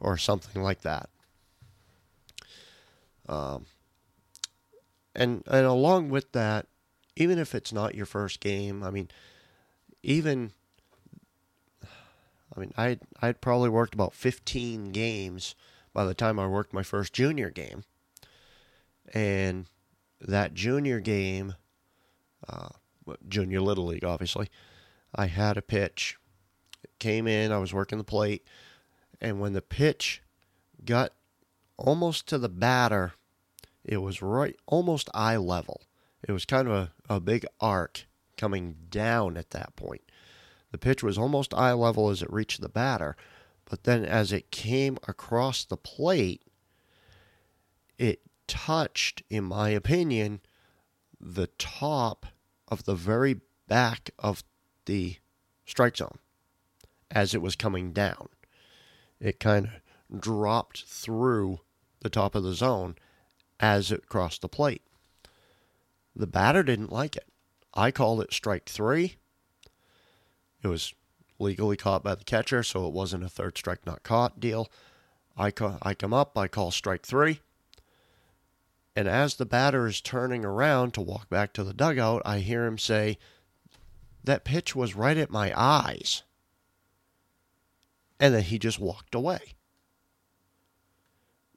or 0.00 0.16
something 0.18 0.62
like 0.62 0.82
that. 0.82 1.08
Um, 3.28 3.66
and 5.14 5.42
and 5.46 5.66
along 5.66 6.10
with 6.10 6.32
that, 6.32 6.66
even 7.16 7.38
if 7.38 7.54
it's 7.54 7.72
not 7.72 7.94
your 7.94 8.06
first 8.06 8.40
game, 8.40 8.82
I 8.82 8.90
mean, 8.90 9.08
even 10.02 10.52
I 12.56 12.60
mean, 12.60 12.72
I'd 12.76 13.00
I'd 13.20 13.40
probably 13.40 13.68
worked 13.68 13.94
about 13.94 14.14
15 14.14 14.92
games 14.92 15.54
by 15.92 16.04
the 16.04 16.14
time 16.14 16.38
I 16.38 16.46
worked 16.46 16.72
my 16.72 16.82
first 16.82 17.12
junior 17.12 17.50
game, 17.50 17.84
and 19.12 19.66
that 20.20 20.54
junior 20.54 21.00
game, 21.00 21.54
uh, 22.48 22.68
junior 23.28 23.60
little 23.60 23.86
league, 23.86 24.04
obviously, 24.04 24.48
I 25.14 25.26
had 25.26 25.56
a 25.56 25.62
pitch. 25.62 26.16
It 26.82 26.90
came 26.98 27.26
in. 27.26 27.52
I 27.52 27.58
was 27.58 27.72
working 27.72 27.98
the 27.98 28.04
plate, 28.04 28.46
and 29.24 29.40
when 29.40 29.54
the 29.54 29.62
pitch 29.62 30.22
got 30.84 31.12
almost 31.78 32.28
to 32.28 32.36
the 32.36 32.48
batter, 32.48 33.14
it 33.82 33.96
was 33.96 34.20
right 34.20 34.54
almost 34.66 35.08
eye 35.14 35.38
level. 35.38 35.80
It 36.28 36.32
was 36.32 36.44
kind 36.44 36.68
of 36.68 36.74
a, 37.08 37.14
a 37.14 37.20
big 37.20 37.46
arc 37.58 38.04
coming 38.36 38.76
down 38.90 39.38
at 39.38 39.50
that 39.50 39.74
point. 39.76 40.02
The 40.72 40.78
pitch 40.78 41.02
was 41.02 41.16
almost 41.16 41.54
eye 41.54 41.72
level 41.72 42.10
as 42.10 42.20
it 42.20 42.32
reached 42.32 42.60
the 42.60 42.68
batter, 42.68 43.16
but 43.64 43.84
then 43.84 44.04
as 44.04 44.30
it 44.30 44.50
came 44.50 44.98
across 45.08 45.64
the 45.64 45.76
plate, 45.78 46.42
it 47.96 48.20
touched, 48.46 49.22
in 49.30 49.44
my 49.44 49.70
opinion, 49.70 50.40
the 51.18 51.46
top 51.58 52.26
of 52.68 52.84
the 52.84 52.94
very 52.94 53.40
back 53.68 54.10
of 54.18 54.44
the 54.84 55.16
strike 55.64 55.96
zone 55.96 56.18
as 57.10 57.34
it 57.34 57.40
was 57.40 57.56
coming 57.56 57.92
down. 57.92 58.28
It 59.20 59.40
kind 59.40 59.66
of 59.66 60.20
dropped 60.20 60.84
through 60.84 61.60
the 62.00 62.10
top 62.10 62.34
of 62.34 62.42
the 62.42 62.54
zone 62.54 62.96
as 63.60 63.90
it 63.90 64.08
crossed 64.08 64.42
the 64.42 64.48
plate. 64.48 64.82
The 66.14 66.26
batter 66.26 66.62
didn't 66.62 66.92
like 66.92 67.16
it. 67.16 67.28
I 67.72 67.90
called 67.90 68.20
it 68.20 68.32
strike 68.32 68.68
three. 68.68 69.16
It 70.62 70.68
was 70.68 70.94
legally 71.38 71.76
caught 71.76 72.04
by 72.04 72.14
the 72.14 72.24
catcher, 72.24 72.62
so 72.62 72.86
it 72.86 72.92
wasn't 72.92 73.24
a 73.24 73.28
third 73.28 73.58
strike 73.58 73.84
not 73.84 74.02
caught 74.02 74.38
deal. 74.38 74.70
I, 75.36 75.50
ca- 75.50 75.78
I 75.82 75.94
come 75.94 76.14
up, 76.14 76.38
I 76.38 76.46
call 76.46 76.70
strike 76.70 77.04
three. 77.04 77.40
And 78.94 79.08
as 79.08 79.34
the 79.34 79.46
batter 79.46 79.86
is 79.88 80.00
turning 80.00 80.44
around 80.44 80.94
to 80.94 81.00
walk 81.00 81.28
back 81.28 81.52
to 81.54 81.64
the 81.64 81.74
dugout, 81.74 82.22
I 82.24 82.38
hear 82.38 82.64
him 82.64 82.78
say, 82.78 83.18
That 84.22 84.44
pitch 84.44 84.76
was 84.76 84.94
right 84.94 85.16
at 85.16 85.30
my 85.30 85.52
eyes. 85.56 86.22
And 88.20 88.34
then 88.34 88.42
he 88.42 88.58
just 88.58 88.78
walked 88.78 89.14
away. 89.14 89.54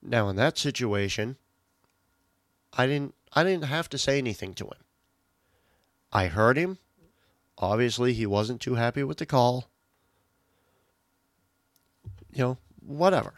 Now, 0.01 0.29
in 0.29 0.35
that 0.37 0.57
situation, 0.57 1.37
I 2.73 2.87
didn't 2.87 3.13
I 3.33 3.43
didn't 3.43 3.65
have 3.65 3.89
to 3.89 3.97
say 3.97 4.17
anything 4.17 4.53
to 4.55 4.65
him. 4.65 4.83
I 6.11 6.27
heard 6.27 6.57
him. 6.57 6.77
Obviously, 7.57 8.13
he 8.13 8.25
wasn't 8.25 8.61
too 8.61 8.75
happy 8.75 9.03
with 9.03 9.17
the 9.17 9.25
call. 9.25 9.67
You 12.31 12.43
know, 12.43 12.57
whatever. 12.85 13.35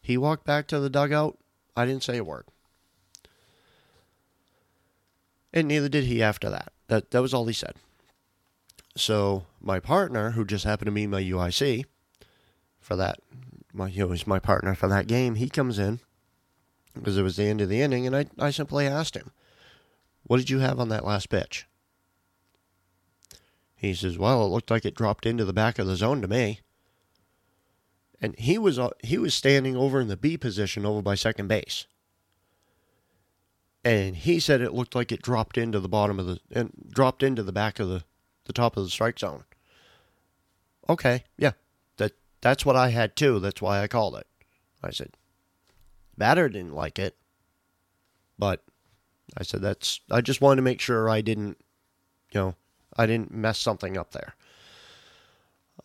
He 0.00 0.18
walked 0.18 0.44
back 0.44 0.66
to 0.68 0.80
the 0.80 0.90
dugout. 0.90 1.38
I 1.76 1.86
didn't 1.86 2.02
say 2.02 2.18
a 2.18 2.24
word. 2.24 2.44
And 5.52 5.68
neither 5.68 5.88
did 5.88 6.04
he 6.04 6.22
after 6.22 6.50
that. 6.50 6.72
That 6.88 7.10
that 7.12 7.22
was 7.22 7.32
all 7.32 7.46
he 7.46 7.52
said. 7.52 7.76
so 8.96 9.46
my 9.60 9.80
partner, 9.80 10.32
who 10.32 10.44
just 10.44 10.64
happened 10.64 10.86
to 10.86 10.92
be 10.92 11.06
my 11.06 11.22
UIC 11.22 11.84
for 12.82 12.96
that, 12.96 13.20
my 13.72 13.88
he 13.88 14.02
was 14.02 14.26
my 14.26 14.38
partner 14.38 14.74
for 14.74 14.88
that 14.88 15.06
game. 15.06 15.36
He 15.36 15.48
comes 15.48 15.78
in 15.78 16.00
because 16.94 17.16
it 17.16 17.22
was 17.22 17.36
the 17.36 17.44
end 17.44 17.60
of 17.62 17.68
the 17.68 17.80
inning, 17.80 18.06
and 18.06 18.14
I 18.14 18.26
I 18.38 18.50
simply 18.50 18.86
asked 18.86 19.16
him, 19.16 19.30
"What 20.24 20.38
did 20.38 20.50
you 20.50 20.58
have 20.58 20.78
on 20.78 20.88
that 20.90 21.06
last 21.06 21.30
pitch?" 21.30 21.66
He 23.74 23.94
says, 23.94 24.18
"Well, 24.18 24.44
it 24.44 24.48
looked 24.48 24.70
like 24.70 24.84
it 24.84 24.94
dropped 24.94 25.24
into 25.24 25.44
the 25.44 25.52
back 25.52 25.78
of 25.78 25.86
the 25.86 25.96
zone 25.96 26.20
to 26.20 26.28
me." 26.28 26.60
And 28.20 28.38
he 28.38 28.58
was 28.58 28.78
uh, 28.78 28.90
he 29.02 29.18
was 29.18 29.34
standing 29.34 29.76
over 29.76 30.00
in 30.00 30.08
the 30.08 30.16
B 30.16 30.36
position 30.36 30.84
over 30.84 31.02
by 31.02 31.14
second 31.14 31.48
base. 31.48 31.86
And 33.84 34.14
he 34.14 34.38
said 34.38 34.60
it 34.60 34.74
looked 34.74 34.94
like 34.94 35.10
it 35.10 35.22
dropped 35.22 35.58
into 35.58 35.80
the 35.80 35.88
bottom 35.88 36.20
of 36.20 36.26
the 36.26 36.38
and 36.52 36.72
dropped 36.90 37.22
into 37.22 37.42
the 37.42 37.52
back 37.52 37.80
of 37.80 37.88
the 37.88 38.04
the 38.44 38.52
top 38.52 38.76
of 38.76 38.84
the 38.84 38.90
strike 38.90 39.18
zone. 39.18 39.44
Okay, 40.88 41.24
yeah. 41.36 41.52
That 42.42 42.50
that's 42.50 42.66
what 42.66 42.76
I 42.76 42.90
had 42.90 43.16
too. 43.16 43.40
That's 43.40 43.62
why 43.62 43.82
I 43.82 43.88
called 43.88 44.16
it. 44.16 44.26
I 44.82 44.90
said, 44.90 45.16
Batter 46.18 46.48
didn't 46.48 46.74
like 46.74 46.98
it. 46.98 47.16
But 48.38 48.62
I 49.36 49.42
said 49.44 49.62
that's 49.62 50.00
I 50.10 50.20
just 50.20 50.40
wanted 50.40 50.56
to 50.56 50.62
make 50.62 50.80
sure 50.80 51.08
I 51.08 51.20
didn't 51.20 51.56
you 52.32 52.40
know, 52.40 52.54
I 52.96 53.06
didn't 53.06 53.32
mess 53.32 53.58
something 53.58 53.96
up 53.96 54.12
there. 54.12 54.34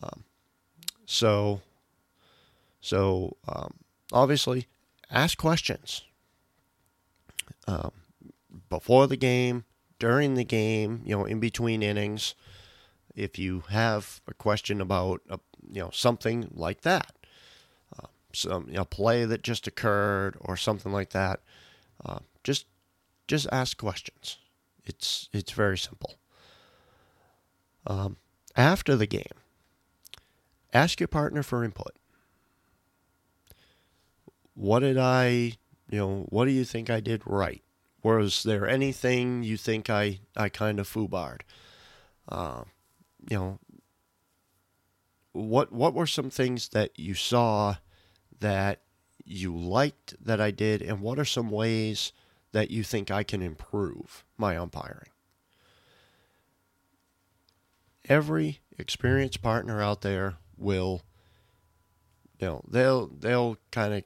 Um, 0.02 0.24
so, 1.06 1.60
so 2.80 3.36
um, 3.46 3.74
obviously, 4.12 4.66
ask 5.10 5.38
questions 5.38 6.02
um, 7.66 7.92
before 8.68 9.06
the 9.06 9.16
game, 9.16 9.64
during 9.98 10.34
the 10.34 10.44
game, 10.44 11.02
you 11.04 11.16
know, 11.16 11.24
in 11.24 11.40
between 11.40 11.82
innings. 11.82 12.34
If 13.14 13.38
you 13.38 13.64
have 13.70 14.20
a 14.28 14.34
question 14.34 14.80
about, 14.80 15.22
a, 15.28 15.40
you 15.70 15.82
know, 15.82 15.90
something 15.92 16.48
like 16.54 16.82
that, 16.82 17.12
uh, 17.98 18.06
some 18.32 18.66
you 18.68 18.74
know, 18.74 18.84
play 18.84 19.24
that 19.24 19.42
just 19.42 19.66
occurred 19.66 20.36
or 20.40 20.56
something 20.56 20.92
like 20.92 21.10
that, 21.10 21.40
uh, 22.04 22.20
just 22.44 22.66
just 23.26 23.46
ask 23.52 23.76
questions. 23.76 24.38
It's 24.84 25.28
it's 25.32 25.52
very 25.52 25.78
simple. 25.78 26.18
Um, 27.86 28.16
after 28.56 28.96
the 28.96 29.06
game, 29.06 29.24
ask 30.72 31.00
your 31.00 31.08
partner 31.08 31.42
for 31.42 31.64
input. 31.64 31.92
What 34.54 34.80
did 34.80 34.98
I, 34.98 35.52
you 35.88 35.98
know, 35.98 36.26
what 36.28 36.46
do 36.46 36.50
you 36.50 36.64
think 36.64 36.90
I 36.90 37.00
did 37.00 37.22
right? 37.24 37.62
Was 38.02 38.42
there 38.42 38.68
anything 38.68 39.42
you 39.42 39.56
think 39.56 39.88
I, 39.88 40.20
I 40.36 40.48
kind 40.48 40.80
of 40.80 40.88
foobarred? 40.88 41.42
Uh, 42.28 42.64
you 43.30 43.36
know, 43.36 43.58
what 45.38 45.72
what 45.72 45.94
were 45.94 46.06
some 46.06 46.30
things 46.30 46.70
that 46.70 46.98
you 46.98 47.14
saw 47.14 47.76
that 48.40 48.80
you 49.24 49.56
liked 49.56 50.14
that 50.24 50.40
I 50.40 50.50
did, 50.50 50.82
and 50.82 51.00
what 51.00 51.18
are 51.18 51.24
some 51.24 51.50
ways 51.50 52.12
that 52.52 52.70
you 52.70 52.82
think 52.82 53.10
I 53.10 53.22
can 53.22 53.42
improve 53.42 54.24
my 54.36 54.56
umpiring? 54.56 55.10
every 58.08 58.60
experienced 58.78 59.42
partner 59.42 59.82
out 59.82 60.00
there 60.00 60.36
will 60.56 61.02
you 62.40 62.46
know 62.46 62.62
they'll 62.68 63.08
they'll 63.08 63.58
kind 63.70 63.94
of 63.94 64.02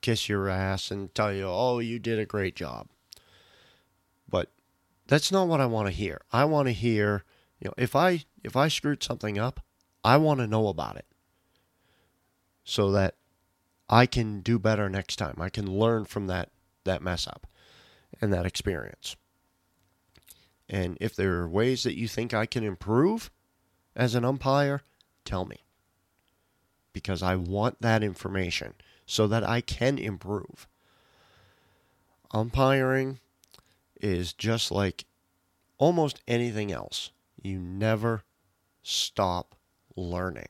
kiss 0.00 0.28
your 0.28 0.48
ass 0.48 0.90
and 0.90 1.14
tell 1.14 1.32
you 1.32 1.44
oh 1.46 1.78
you 1.78 1.98
did 1.98 2.18
a 2.18 2.26
great 2.26 2.54
job 2.54 2.86
but 4.28 4.52
that's 5.06 5.32
not 5.32 5.48
what 5.48 5.60
i 5.60 5.66
want 5.66 5.86
to 5.86 5.92
hear 5.92 6.20
i 6.32 6.44
want 6.44 6.66
to 6.68 6.72
hear 6.72 7.24
you 7.58 7.66
know 7.66 7.74
if 7.76 7.96
i 7.96 8.22
if 8.44 8.54
i 8.56 8.68
screwed 8.68 9.02
something 9.02 9.38
up 9.38 9.60
i 10.06 10.16
want 10.16 10.40
to 10.40 10.46
know 10.46 10.68
about 10.68 10.96
it 10.96 11.06
so 12.64 12.90
that 12.90 13.14
i 13.88 14.06
can 14.06 14.40
do 14.40 14.58
better 14.58 14.88
next 14.88 15.16
time 15.16 15.36
i 15.40 15.48
can 15.48 15.66
learn 15.70 16.04
from 16.04 16.26
that 16.26 16.50
that 16.84 17.02
mess 17.02 17.26
up 17.26 17.46
and 18.20 18.32
that 18.32 18.46
experience 18.46 19.16
and 20.68 20.96
if 21.00 21.14
there 21.14 21.34
are 21.34 21.48
ways 21.48 21.82
that 21.82 21.96
you 21.96 22.08
think 22.08 22.32
i 22.32 22.46
can 22.46 22.64
improve 22.64 23.30
as 23.96 24.14
an 24.14 24.24
umpire, 24.24 24.82
tell 25.24 25.46
me. 25.46 25.64
Because 26.92 27.22
I 27.22 27.34
want 27.34 27.80
that 27.80 28.04
information 28.04 28.74
so 29.06 29.26
that 29.26 29.42
I 29.42 29.60
can 29.62 29.98
improve. 29.98 30.68
Umpiring 32.32 33.18
is 34.00 34.32
just 34.34 34.70
like 34.70 35.06
almost 35.78 36.20
anything 36.28 36.70
else. 36.70 37.10
You 37.42 37.58
never 37.58 38.22
stop 38.82 39.55
learning. 39.96 40.48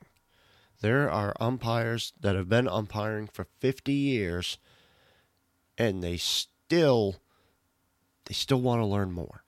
There 0.81 1.09
are 1.09 1.33
umpires 1.39 2.13
that 2.19 2.35
have 2.35 2.49
been 2.49 2.67
umpiring 2.67 3.27
for 3.27 3.47
50 3.59 3.91
years 3.91 4.57
and 5.77 6.03
they 6.03 6.17
still 6.17 7.15
they 8.25 8.33
still 8.33 8.61
want 8.61 8.81
to 8.81 8.85
learn 8.85 9.11
more. 9.11 9.43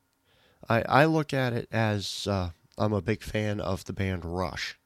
I, 0.70 0.84
I 0.84 1.06
look 1.06 1.34
at 1.34 1.54
it 1.54 1.68
as 1.72 2.28
uh, 2.28 2.52
I'm 2.78 2.94
a 2.94 3.02
big 3.02 3.24
fan 3.24 3.60
of 3.60 3.84
the 3.86 3.94
band 3.94 4.24
Rush. 4.24 4.78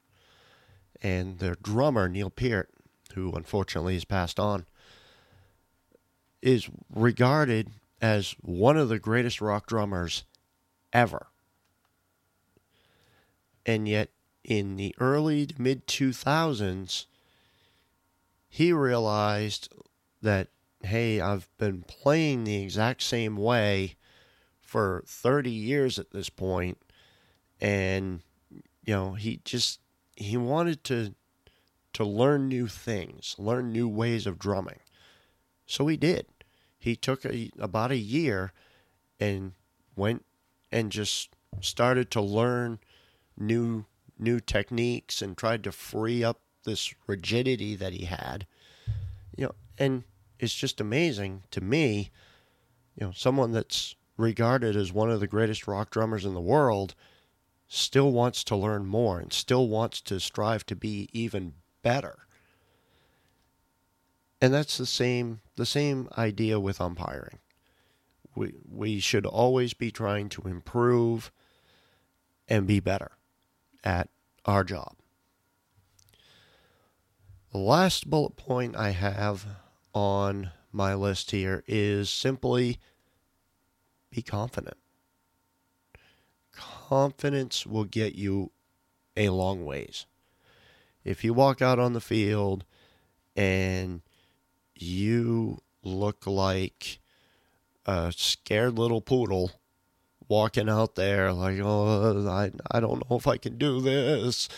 And 1.00 1.38
their 1.38 1.54
drummer, 1.54 2.08
Neil 2.08 2.30
Peart, 2.30 2.70
who 3.14 3.32
unfortunately 3.32 3.94
has 3.94 4.04
passed 4.04 4.40
on, 4.40 4.66
is 6.42 6.68
regarded 6.92 7.70
as 8.00 8.34
one 8.40 8.76
of 8.76 8.88
the 8.88 8.98
greatest 8.98 9.40
rock 9.40 9.66
drummers 9.66 10.24
ever. 10.92 11.28
And 13.64 13.86
yet, 13.88 14.10
in 14.44 14.76
the 14.76 14.94
early 15.00 15.46
to 15.46 15.60
mid 15.60 15.86
2000s, 15.86 17.06
he 18.48 18.72
realized 18.72 19.72
that, 20.22 20.48
hey, 20.82 21.20
I've 21.20 21.48
been 21.58 21.82
playing 21.82 22.44
the 22.44 22.62
exact 22.62 23.02
same 23.02 23.36
way 23.36 23.96
for 24.60 25.02
30 25.06 25.50
years 25.50 25.98
at 25.98 26.10
this 26.10 26.28
point, 26.28 26.78
and 27.60 28.20
you 28.84 28.92
know 28.92 29.14
he 29.14 29.40
just 29.44 29.80
he 30.16 30.36
wanted 30.36 30.84
to 30.84 31.14
to 31.94 32.04
learn 32.04 32.48
new 32.48 32.66
things, 32.66 33.36
learn 33.38 33.72
new 33.72 33.88
ways 33.88 34.26
of 34.26 34.38
drumming. 34.38 34.80
So 35.66 35.86
he 35.86 35.96
did. 35.96 36.26
He 36.78 36.96
took 36.96 37.24
a, 37.24 37.50
about 37.58 37.92
a 37.92 37.96
year 37.96 38.52
and 39.18 39.52
went 39.96 40.24
and 40.70 40.90
just 40.90 41.30
started 41.60 42.10
to 42.10 42.20
learn 42.20 42.80
new 43.38 43.86
new 44.18 44.40
techniques 44.40 45.22
and 45.22 45.36
tried 45.36 45.64
to 45.64 45.72
free 45.72 46.22
up 46.22 46.40
this 46.64 46.94
rigidity 47.06 47.76
that 47.76 47.92
he 47.92 48.06
had. 48.06 48.46
You 49.36 49.46
know, 49.46 49.54
and 49.78 50.04
it's 50.38 50.54
just 50.54 50.80
amazing 50.80 51.42
to 51.50 51.60
me, 51.60 52.10
you 52.94 53.06
know, 53.06 53.12
someone 53.12 53.52
that's 53.52 53.94
regarded 54.16 54.76
as 54.76 54.92
one 54.92 55.10
of 55.10 55.20
the 55.20 55.26
greatest 55.26 55.66
rock 55.66 55.90
drummers 55.90 56.24
in 56.24 56.34
the 56.34 56.40
world 56.40 56.94
still 57.66 58.12
wants 58.12 58.44
to 58.44 58.56
learn 58.56 58.86
more 58.86 59.18
and 59.18 59.32
still 59.32 59.68
wants 59.68 60.00
to 60.00 60.20
strive 60.20 60.64
to 60.66 60.76
be 60.76 61.08
even 61.12 61.54
better. 61.82 62.26
And 64.40 64.52
that's 64.52 64.76
the 64.76 64.86
same 64.86 65.40
the 65.56 65.66
same 65.66 66.08
idea 66.18 66.60
with 66.60 66.80
umpiring. 66.80 67.38
We 68.34 68.54
we 68.70 69.00
should 69.00 69.24
always 69.24 69.72
be 69.74 69.90
trying 69.90 70.28
to 70.30 70.42
improve 70.42 71.32
and 72.46 72.66
be 72.66 72.78
better 72.78 73.12
at 73.84 74.08
our 74.44 74.64
job. 74.64 74.96
The 77.52 77.58
last 77.58 78.10
bullet 78.10 78.36
point 78.36 78.74
I 78.74 78.90
have 78.90 79.46
on 79.94 80.50
my 80.72 80.94
list 80.94 81.30
here 81.30 81.62
is 81.68 82.10
simply 82.10 82.80
be 84.10 84.22
confident 84.22 84.76
confidence 86.88 87.66
will 87.66 87.84
get 87.84 88.14
you 88.14 88.50
a 89.16 89.28
long 89.28 89.64
ways. 89.64 90.06
If 91.04 91.24
you 91.24 91.34
walk 91.34 91.60
out 91.60 91.78
on 91.78 91.92
the 91.92 92.00
field 92.00 92.64
and 93.36 94.02
you 94.74 95.60
look 95.82 96.26
like 96.26 97.00
a 97.84 98.12
scared 98.16 98.78
little 98.78 99.00
poodle 99.00 99.52
walking 100.28 100.68
out 100.68 100.94
there 100.94 101.32
like, 101.32 101.58
oh, 101.62 102.26
I, 102.28 102.50
I 102.70 102.80
don't 102.80 103.08
know 103.08 103.16
if 103.16 103.26
I 103.26 103.36
can 103.36 103.58
do 103.58 103.80
this. 103.80 104.48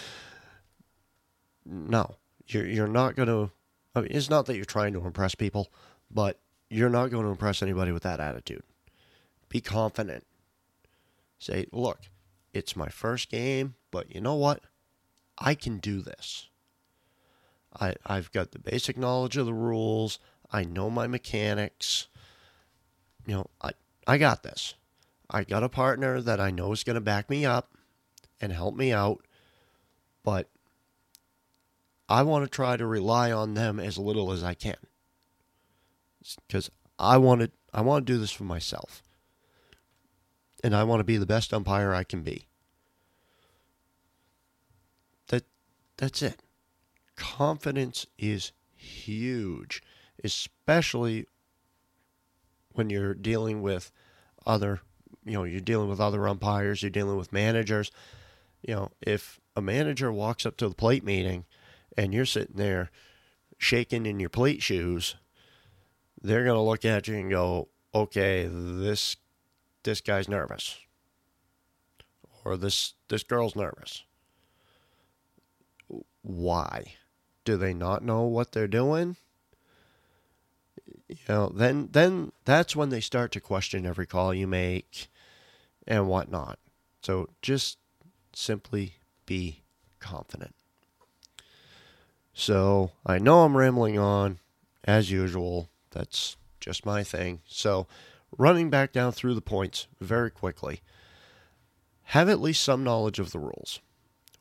No, 1.65 2.17
you're, 2.47 2.67
you're 2.67 2.87
not 2.87 3.17
going 3.17 3.29
to, 3.29 3.51
I 3.95 4.01
mean, 4.01 4.11
it's 4.13 4.31
not 4.31 4.47
that 4.47 4.57
you're 4.57 4.65
trying 4.65 4.93
to 4.93 5.05
impress 5.05 5.35
people, 5.35 5.69
but 6.11 6.39
you're 6.71 6.91
not 6.91 7.11
going 7.11 7.25
to 7.25 7.31
impress 7.31 7.63
anybody 7.63 7.93
with 7.93 8.05
that 8.05 8.21
attitude. 8.21 8.63
Be 9.49 9.61
confident. 9.61 10.25
Say, 11.39 11.67
look, 11.73 12.01
it's 12.53 12.77
my 12.77 12.89
first 12.89 13.31
game, 13.31 13.75
but 13.91 14.15
you 14.15 14.21
know 14.21 14.35
what? 14.35 14.63
I 15.39 15.55
can 15.55 15.79
do 15.79 16.01
this. 16.01 16.49
I, 17.79 17.95
I've 18.07 18.33
got 18.33 18.53
the 18.53 18.59
basic 18.59 18.97
knowledge 18.97 19.37
of 19.37 19.47
the 19.47 19.53
rules. 19.53 20.19
I 20.51 20.65
know 20.65 20.89
my 20.89 21.07
mechanics. 21.07 22.07
You 23.27 23.35
know, 23.35 23.47
I, 23.61 23.73
I 24.07 24.19
got 24.19 24.43
this. 24.43 24.75
I 25.31 25.45
got 25.45 25.63
a 25.63 25.69
partner 25.69 26.21
that 26.21 26.41
I 26.41 26.51
know 26.51 26.73
is 26.73 26.85
going 26.85 26.95
to 26.95 27.01
back 27.01 27.29
me 27.31 27.45
up. 27.45 27.71
and 28.41 28.53
help 28.53 28.77
me 28.77 28.93
out, 28.93 29.25
but 30.23 30.51
I 32.09 32.23
want 32.23 32.45
to 32.45 32.51
try 32.51 32.77
to 32.77 32.87
rely 32.87 33.33
on 33.33 33.55
them 33.55 33.81
as 33.81 33.99
little 33.99 34.31
as 34.31 34.45
I 34.45 34.55
can. 34.55 34.77
Because 36.47 36.71
I 36.99 37.17
want 37.19 37.41
to 37.43 37.51
I 37.73 37.81
want 37.81 38.07
to 38.07 38.13
do 38.13 38.19
this 38.19 38.31
for 38.31 38.45
myself. 38.45 39.03
And 40.65 40.75
I 40.75 40.85
want 40.85 41.01
to 41.01 41.05
be 41.05 41.17
the 41.17 41.27
best 41.27 41.53
umpire 41.55 41.95
I 41.95 42.05
can 42.05 42.23
be. 42.23 42.47
That 45.29 45.45
that's 45.97 46.23
it. 46.23 46.43
Confidence 47.17 48.07
is 48.19 48.53
huge, 48.75 49.83
especially 50.23 51.27
when 52.73 52.91
you're 52.91 53.15
dealing 53.15 53.63
with 53.63 53.91
other, 54.45 54.81
you 55.27 55.33
know, 55.33 55.45
you're 55.45 55.61
dealing 55.61 55.89
with 55.89 56.01
other 56.01 56.27
umpires, 56.29 56.83
you're 56.83 56.91
dealing 56.91 57.17
with 57.17 57.33
managers. 57.33 57.91
You 58.63 58.75
know, 58.75 58.91
if 59.01 59.41
a 59.57 59.61
manager 59.61 60.13
walks 60.13 60.47
up 60.47 60.57
to 60.59 60.69
the 60.69 60.75
plate 60.75 61.05
meeting 61.05 61.45
and 61.97 62.15
you're 62.15 62.25
sitting 62.25 62.57
there 62.57 62.91
shaking 63.59 64.07
in 64.07 64.21
your 64.21 64.31
plate 64.31 64.63
shoes, 64.63 65.17
they're 66.23 66.45
going 66.45 66.57
to 66.57 66.63
look 66.63 66.85
at 66.85 67.09
you 67.09 67.17
and 67.17 67.29
go, 67.29 67.69
"Okay, 67.93 68.49
this 68.51 69.17
this 69.83 70.01
guy's 70.01 70.29
nervous." 70.29 70.79
Or 72.45 72.57
this 72.57 72.95
this 73.09 73.25
girl's 73.25 73.57
nervous. 73.57 74.05
Why? 76.23 76.95
Do 77.45 77.57
they 77.57 77.75
not 77.75 78.05
know 78.05 78.23
what 78.23 78.53
they're 78.53 78.69
doing? 78.69 79.17
You 81.09 81.17
know, 81.29 81.49
then 81.49 81.89
then 81.91 82.33
that's 82.45 82.77
when 82.77 82.91
they 82.91 83.01
start 83.01 83.33
to 83.33 83.41
question 83.41 83.87
every 83.87 84.07
call 84.07 84.33
you 84.33 84.47
make 84.47 85.09
and 85.87 86.09
whatnot. 86.09 86.59
So 87.03 87.29
just 87.43 87.79
simply 88.35 88.97
be 89.27 89.63
confident. 90.01 90.55
So 92.35 92.93
I 93.05 93.19
know 93.19 93.45
I'm 93.45 93.57
rambling 93.57 93.99
on 93.99 94.39
as 94.85 95.11
usual. 95.11 95.69
That's 95.91 96.37
just 96.61 96.85
my 96.85 97.03
thing. 97.03 97.41
So 97.47 97.87
running 98.37 98.71
back 98.71 98.93
down 98.93 99.13
through 99.13 99.35
the 99.35 99.41
points 99.41 99.87
very 100.01 100.31
quickly. 100.31 100.83
Have 102.11 102.29
at 102.29 102.41
least 102.41 102.63
some 102.63 102.85
knowledge 102.85 103.19
of 103.19 103.33
the 103.33 103.39
rules. 103.39 103.81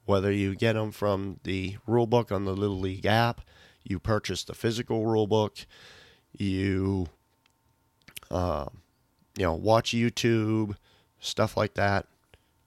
Whether 0.06 0.32
you 0.32 0.56
get 0.56 0.74
them 0.74 0.92
from 0.92 1.40
the 1.44 1.78
rule 1.88 2.06
book 2.06 2.32
on 2.32 2.46
the 2.46 2.56
Little 2.56 2.80
League 2.80 3.08
app, 3.08 3.42
you 3.84 4.00
purchase 4.00 4.44
the 4.44 4.54
physical 4.54 5.06
rule 5.06 5.26
book, 5.26 5.58
you 6.34 7.08
uh, 8.30 8.66
you 9.38 9.46
know 9.46 9.54
watch 9.54 9.92
YouTube, 9.92 10.76
stuff 11.26 11.58
like 11.58 11.74
that. 11.76 12.08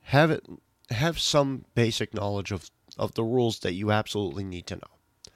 Have 0.02 0.30
it 0.30 0.44
have 0.90 1.18
some 1.18 1.64
basic 1.74 2.14
knowledge 2.14 2.50
of, 2.50 2.70
of 2.96 3.14
the 3.14 3.24
rules 3.24 3.58
that 3.60 3.74
you 3.74 3.90
absolutely 3.90 4.44
need 4.44 4.66
to 4.66 4.76
know. 4.76 5.32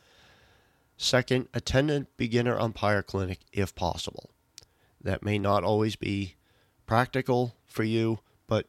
Second, 0.96 1.48
attend 1.52 1.90
a 1.90 2.06
beginner 2.16 2.58
umpire 2.58 3.02
clinic 3.02 3.40
if 3.52 3.74
possible. 3.74 4.30
That 5.00 5.22
may 5.22 5.38
not 5.38 5.64
always 5.64 5.96
be 5.96 6.36
practical 6.86 7.56
for 7.66 7.82
you, 7.82 8.20
but 8.46 8.66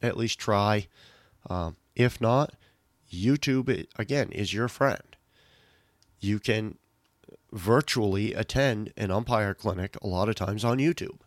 at 0.00 0.16
least 0.16 0.38
try. 0.38 0.86
Um, 1.50 1.76
if 1.94 2.20
not, 2.20 2.54
YouTube, 3.12 3.86
again, 3.98 4.30
is 4.32 4.52
your 4.52 4.68
friend. 4.68 5.16
You 6.20 6.38
can 6.38 6.78
virtually 7.52 8.32
attend 8.32 8.92
an 8.96 9.10
umpire 9.10 9.54
clinic 9.54 9.96
a 10.02 10.06
lot 10.06 10.28
of 10.28 10.34
times 10.34 10.64
on 10.64 10.78
YouTube. 10.78 11.18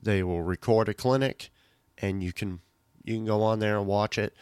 They 0.00 0.22
will 0.22 0.42
record 0.42 0.88
a 0.88 0.94
clinic 0.94 1.50
and 2.00 2.22
you 2.22 2.32
can 2.32 2.60
you 3.04 3.14
can 3.14 3.24
go 3.24 3.42
on 3.42 3.58
there 3.58 3.78
and 3.78 3.86
watch 3.86 4.18
it. 4.18 4.34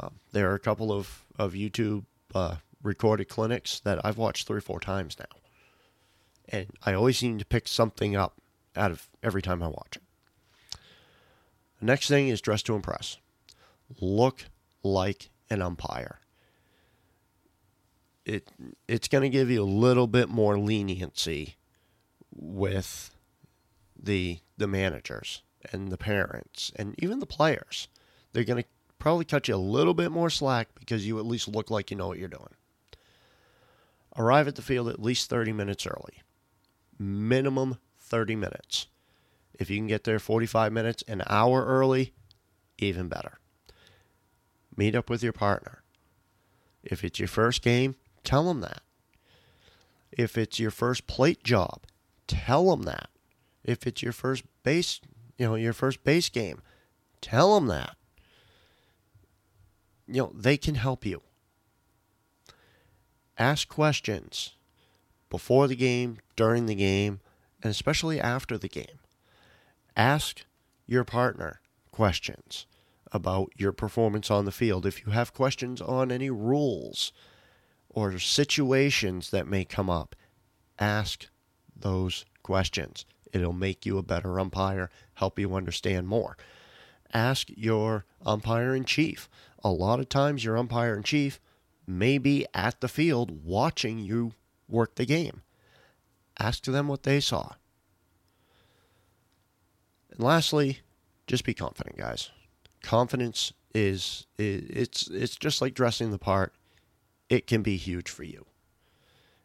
Um, 0.00 0.14
there 0.32 0.50
are 0.50 0.54
a 0.54 0.60
couple 0.60 0.92
of, 0.92 1.24
of 1.38 1.52
YouTube 1.52 2.04
uh, 2.34 2.56
recorded 2.82 3.28
clinics 3.28 3.80
that 3.80 4.04
I've 4.04 4.18
watched 4.18 4.46
three 4.46 4.58
or 4.58 4.62
four 4.62 4.80
times 4.80 5.16
now. 5.18 5.38
And 6.48 6.66
I 6.84 6.94
always 6.94 7.18
seem 7.18 7.38
to 7.38 7.44
pick 7.44 7.68
something 7.68 8.16
up 8.16 8.34
out 8.74 8.90
of 8.90 9.08
every 9.22 9.42
time 9.42 9.62
I 9.62 9.68
watch 9.68 9.96
it. 9.96 10.02
The 11.80 11.86
next 11.86 12.08
thing 12.08 12.28
is 12.28 12.40
dress 12.40 12.62
to 12.64 12.74
impress. 12.74 13.18
Look 14.00 14.46
like 14.82 15.30
an 15.48 15.62
umpire. 15.62 16.18
It 18.24 18.50
it's 18.86 19.08
going 19.08 19.22
to 19.22 19.30
give 19.30 19.48
you 19.48 19.62
a 19.62 19.64
little 19.64 20.06
bit 20.06 20.28
more 20.28 20.58
leniency 20.58 21.56
with 22.34 23.14
the 23.96 24.40
the 24.56 24.66
managers 24.66 25.42
and 25.72 25.90
the 25.90 25.98
parents 25.98 26.72
and 26.76 26.94
even 26.98 27.20
the 27.20 27.26
players. 27.26 27.88
They're 28.32 28.44
going 28.44 28.62
to 28.62 28.68
probably 28.98 29.24
cut 29.24 29.48
you 29.48 29.54
a 29.54 29.56
little 29.56 29.94
bit 29.94 30.10
more 30.10 30.30
slack 30.30 30.68
because 30.78 31.06
you 31.06 31.18
at 31.18 31.26
least 31.26 31.48
look 31.48 31.70
like 31.70 31.90
you 31.90 31.96
know 31.96 32.08
what 32.08 32.18
you're 32.18 32.28
doing. 32.28 32.54
Arrive 34.16 34.48
at 34.48 34.56
the 34.56 34.62
field 34.62 34.88
at 34.88 35.00
least 35.00 35.30
30 35.30 35.52
minutes 35.52 35.86
early. 35.86 36.22
Minimum 36.98 37.78
30 38.00 38.36
minutes. 38.36 38.86
If 39.54 39.70
you 39.70 39.76
can 39.76 39.86
get 39.86 40.04
there 40.04 40.18
45 40.18 40.72
minutes, 40.72 41.04
an 41.06 41.22
hour 41.26 41.64
early, 41.64 42.12
even 42.78 43.08
better. 43.08 43.38
Meet 44.76 44.94
up 44.94 45.10
with 45.10 45.22
your 45.22 45.32
partner. 45.32 45.82
If 46.82 47.04
it's 47.04 47.18
your 47.18 47.28
first 47.28 47.62
game, 47.62 47.96
tell 48.24 48.44
them 48.44 48.60
that. 48.60 48.82
If 50.12 50.38
it's 50.38 50.58
your 50.58 50.70
first 50.70 51.06
plate 51.06 51.42
job, 51.42 51.82
tell 52.26 52.70
them 52.70 52.82
that. 52.82 53.10
If 53.64 53.86
it's 53.86 54.02
your 54.02 54.12
first 54.12 54.44
base, 54.62 55.00
you 55.38 55.46
know, 55.46 55.54
your 55.54 55.72
first 55.72 56.04
base 56.04 56.28
game, 56.28 56.60
tell 57.20 57.54
them 57.54 57.68
that. 57.68 57.96
You 60.06 60.22
know, 60.22 60.32
they 60.34 60.56
can 60.56 60.74
help 60.74 61.06
you. 61.06 61.22
Ask 63.38 63.68
questions 63.68 64.56
before 65.30 65.68
the 65.68 65.76
game, 65.76 66.18
during 66.34 66.66
the 66.66 66.74
game, 66.74 67.20
and 67.62 67.70
especially 67.70 68.20
after 68.20 68.58
the 68.58 68.68
game. 68.68 68.98
Ask 69.96 70.44
your 70.86 71.04
partner 71.04 71.60
questions 71.92 72.66
about 73.12 73.50
your 73.56 73.72
performance 73.72 74.30
on 74.30 74.44
the 74.44 74.52
field. 74.52 74.86
If 74.86 75.04
you 75.04 75.12
have 75.12 75.34
questions 75.34 75.80
on 75.80 76.10
any 76.10 76.30
rules 76.30 77.12
or 77.88 78.18
situations 78.18 79.30
that 79.30 79.46
may 79.46 79.64
come 79.64 79.90
up, 79.90 80.16
ask 80.78 81.26
those 81.76 82.24
questions. 82.42 83.04
It'll 83.32 83.52
make 83.52 83.86
you 83.86 83.98
a 83.98 84.02
better 84.02 84.38
umpire, 84.38 84.90
help 85.14 85.38
you 85.38 85.54
understand 85.54 86.08
more. 86.08 86.36
Ask 87.12 87.48
your 87.54 88.04
umpire 88.24 88.74
in 88.74 88.84
chief. 88.84 89.28
A 89.64 89.70
lot 89.70 90.00
of 90.00 90.08
times, 90.08 90.44
your 90.44 90.56
umpire 90.56 90.94
in 90.94 91.02
chief 91.02 91.40
may 91.86 92.18
be 92.18 92.46
at 92.54 92.80
the 92.80 92.88
field 92.88 93.44
watching 93.44 93.98
you 93.98 94.32
work 94.68 94.94
the 94.94 95.06
game. 95.06 95.42
Ask 96.38 96.64
them 96.64 96.88
what 96.88 97.02
they 97.02 97.20
saw. 97.20 97.54
And 100.10 100.20
lastly, 100.20 100.80
just 101.26 101.44
be 101.44 101.54
confident, 101.54 101.96
guys. 101.96 102.30
Confidence 102.82 103.52
is, 103.74 104.26
it's 104.38 105.08
it's 105.08 105.36
just 105.36 105.60
like 105.60 105.74
dressing 105.74 106.10
the 106.10 106.18
part. 106.18 106.54
It 107.28 107.46
can 107.46 107.62
be 107.62 107.76
huge 107.76 108.08
for 108.08 108.22
you. 108.22 108.46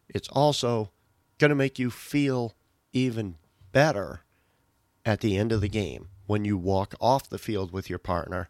It's 0.08 0.30
also 0.30 0.92
going 1.40 1.50
to 1.50 1.56
make 1.56 1.80
you 1.80 1.90
feel 1.90 2.54
even 2.94 3.36
better 3.74 4.22
at 5.06 5.20
the 5.20 5.36
end 5.36 5.52
of 5.52 5.60
the 5.60 5.68
game 5.68 6.08
when 6.26 6.46
you 6.46 6.58
walk 6.58 6.96
off 7.02 7.28
the 7.28 7.38
field 7.38 7.74
with 7.74 7.90
your 7.90 8.00
partner. 8.00 8.50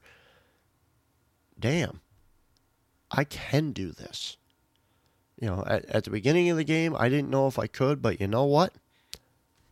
Damn, 1.60 2.02
I 3.10 3.24
can 3.24 3.72
do 3.72 3.92
this. 3.92 4.38
You 5.40 5.48
know, 5.48 5.64
at, 5.66 5.86
at 5.86 6.04
the 6.04 6.12
beginning 6.12 6.50
of 6.50 6.58
the 6.58 6.64
game, 6.64 6.96
I 6.98 7.10
didn't 7.10 7.32
know 7.32 7.48
if 7.48 7.58
I 7.58 7.68
could, 7.68 8.02
but 8.02 8.22
you 8.22 8.28
know 8.28 8.46
what? 8.46 8.74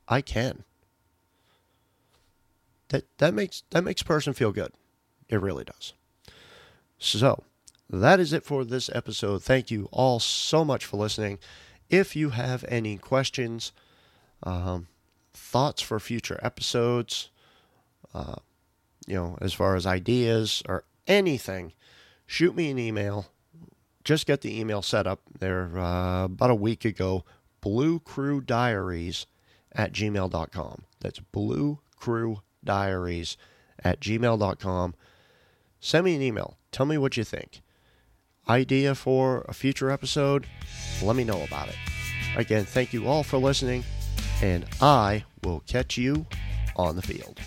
I 0.07 0.21
can. 0.21 0.63
That 2.89 3.05
that 3.19 3.33
makes 3.33 3.63
that 3.69 3.83
makes 3.83 4.01
a 4.01 4.05
person 4.05 4.33
feel 4.33 4.51
good. 4.51 4.73
It 5.29 5.39
really 5.39 5.63
does. 5.63 5.93
So, 6.97 7.43
that 7.89 8.19
is 8.19 8.33
it 8.33 8.43
for 8.43 8.65
this 8.65 8.89
episode. 8.93 9.43
Thank 9.43 9.71
you 9.71 9.87
all 9.91 10.19
so 10.19 10.65
much 10.65 10.85
for 10.85 10.97
listening. 10.97 11.39
If 11.89 12.15
you 12.15 12.31
have 12.31 12.65
any 12.67 12.97
questions, 12.97 13.71
um, 14.43 14.87
thoughts 15.51 15.81
for 15.81 15.99
future 15.99 16.39
episodes, 16.41 17.29
uh, 18.13 18.35
you 19.05 19.15
know, 19.15 19.37
as 19.41 19.53
far 19.53 19.75
as 19.75 19.85
ideas 19.85 20.63
or 20.65 20.85
anything, 21.07 21.73
shoot 22.25 22.55
me 22.55 22.71
an 22.71 22.79
email. 22.79 23.27
Just 24.05 24.25
get 24.25 24.41
the 24.41 24.57
email 24.57 24.81
set 24.81 25.05
up 25.05 25.19
there 25.39 25.77
uh, 25.77 26.25
about 26.25 26.51
a 26.51 26.55
week 26.55 26.85
ago. 26.85 27.25
Blue 27.59 27.99
Crew 27.99 28.39
Diaries 28.39 29.27
at 29.73 29.91
gmail.com. 29.91 30.83
That's 31.01 31.19
Blue 31.19 31.79
Crew 31.97 32.41
Diaries 32.63 33.35
at 33.83 33.99
gmail.com. 33.99 34.95
Send 35.81 36.05
me 36.05 36.15
an 36.15 36.21
email. 36.21 36.57
Tell 36.71 36.85
me 36.85 36.97
what 36.97 37.17
you 37.17 37.25
think. 37.25 37.61
Idea 38.47 38.95
for 38.95 39.45
a 39.49 39.53
future 39.53 39.91
episode? 39.91 40.47
Let 41.03 41.15
me 41.15 41.23
know 41.25 41.43
about 41.43 41.67
it. 41.67 41.75
Again, 42.37 42.63
thank 42.63 42.93
you 42.93 43.07
all 43.07 43.23
for 43.23 43.37
listening, 43.37 43.83
and 44.41 44.65
I 44.79 45.25
will 45.43 45.61
catch 45.67 45.97
you 45.97 46.25
on 46.75 46.95
the 46.95 47.01
field. 47.01 47.39